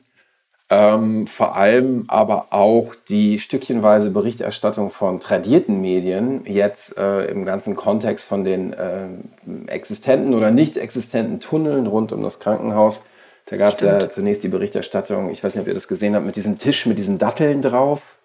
[0.69, 7.77] Ähm, vor allem aber auch die stückchenweise Berichterstattung von tradierten Medien, jetzt äh, im ganzen
[7.77, 9.07] Kontext von den äh,
[9.67, 13.05] existenten oder nicht existenten Tunneln rund um das Krankenhaus.
[13.45, 16.25] Da gab es ja zunächst die Berichterstattung, ich weiß nicht, ob ihr das gesehen habt,
[16.25, 18.16] mit diesem Tisch mit diesen Datteln drauf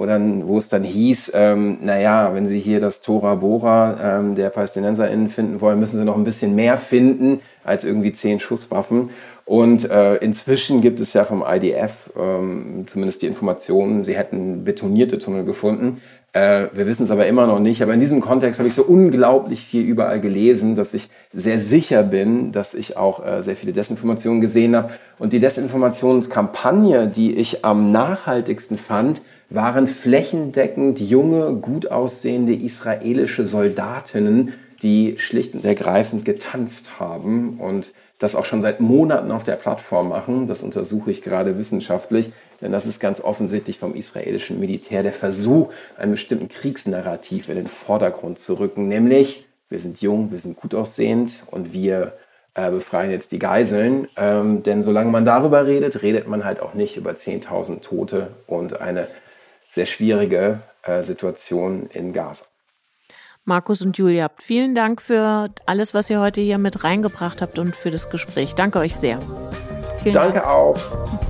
[0.00, 4.34] wo, dann, wo es dann hieß, ähm, naja, wenn Sie hier das Tora Bora ähm,
[4.34, 9.10] der PalästinenserInnen finden wollen, müssen Sie noch ein bisschen mehr finden als irgendwie zehn Schusswaffen.
[9.44, 15.18] Und äh, inzwischen gibt es ja vom IDF ähm, zumindest die Informationen, sie hätten betonierte
[15.18, 16.00] Tunnel gefunden.
[16.32, 17.82] Äh, wir wissen es aber immer noch nicht.
[17.82, 22.04] Aber in diesem Kontext habe ich so unglaublich viel überall gelesen, dass ich sehr sicher
[22.04, 24.92] bin, dass ich auch äh, sehr viele Desinformationen gesehen habe.
[25.18, 29.20] Und die Desinformationskampagne, die ich am nachhaltigsten fand,
[29.50, 38.36] waren flächendeckend junge, gut aussehende israelische Soldatinnen, die schlicht und ergreifend getanzt haben und das
[38.36, 40.46] auch schon seit Monaten auf der Plattform machen.
[40.46, 45.72] Das untersuche ich gerade wissenschaftlich, denn das ist ganz offensichtlich vom israelischen Militär der Versuch,
[45.98, 50.74] einen bestimmten Kriegsnarrativ in den Vordergrund zu rücken, nämlich wir sind jung, wir sind gut
[50.74, 52.14] aussehend und wir
[52.54, 54.08] äh, befreien jetzt die Geiseln.
[54.16, 58.80] Ähm, denn solange man darüber redet, redet man halt auch nicht über 10.000 Tote und
[58.80, 59.06] eine
[59.70, 62.46] sehr schwierige äh, Situation in Gaza.
[63.44, 67.74] Markus und Julia, vielen Dank für alles, was ihr heute hier mit reingebracht habt und
[67.74, 68.54] für das Gespräch.
[68.54, 69.18] Danke euch sehr.
[70.02, 70.46] Vielen Danke Dank.
[70.46, 71.29] auch.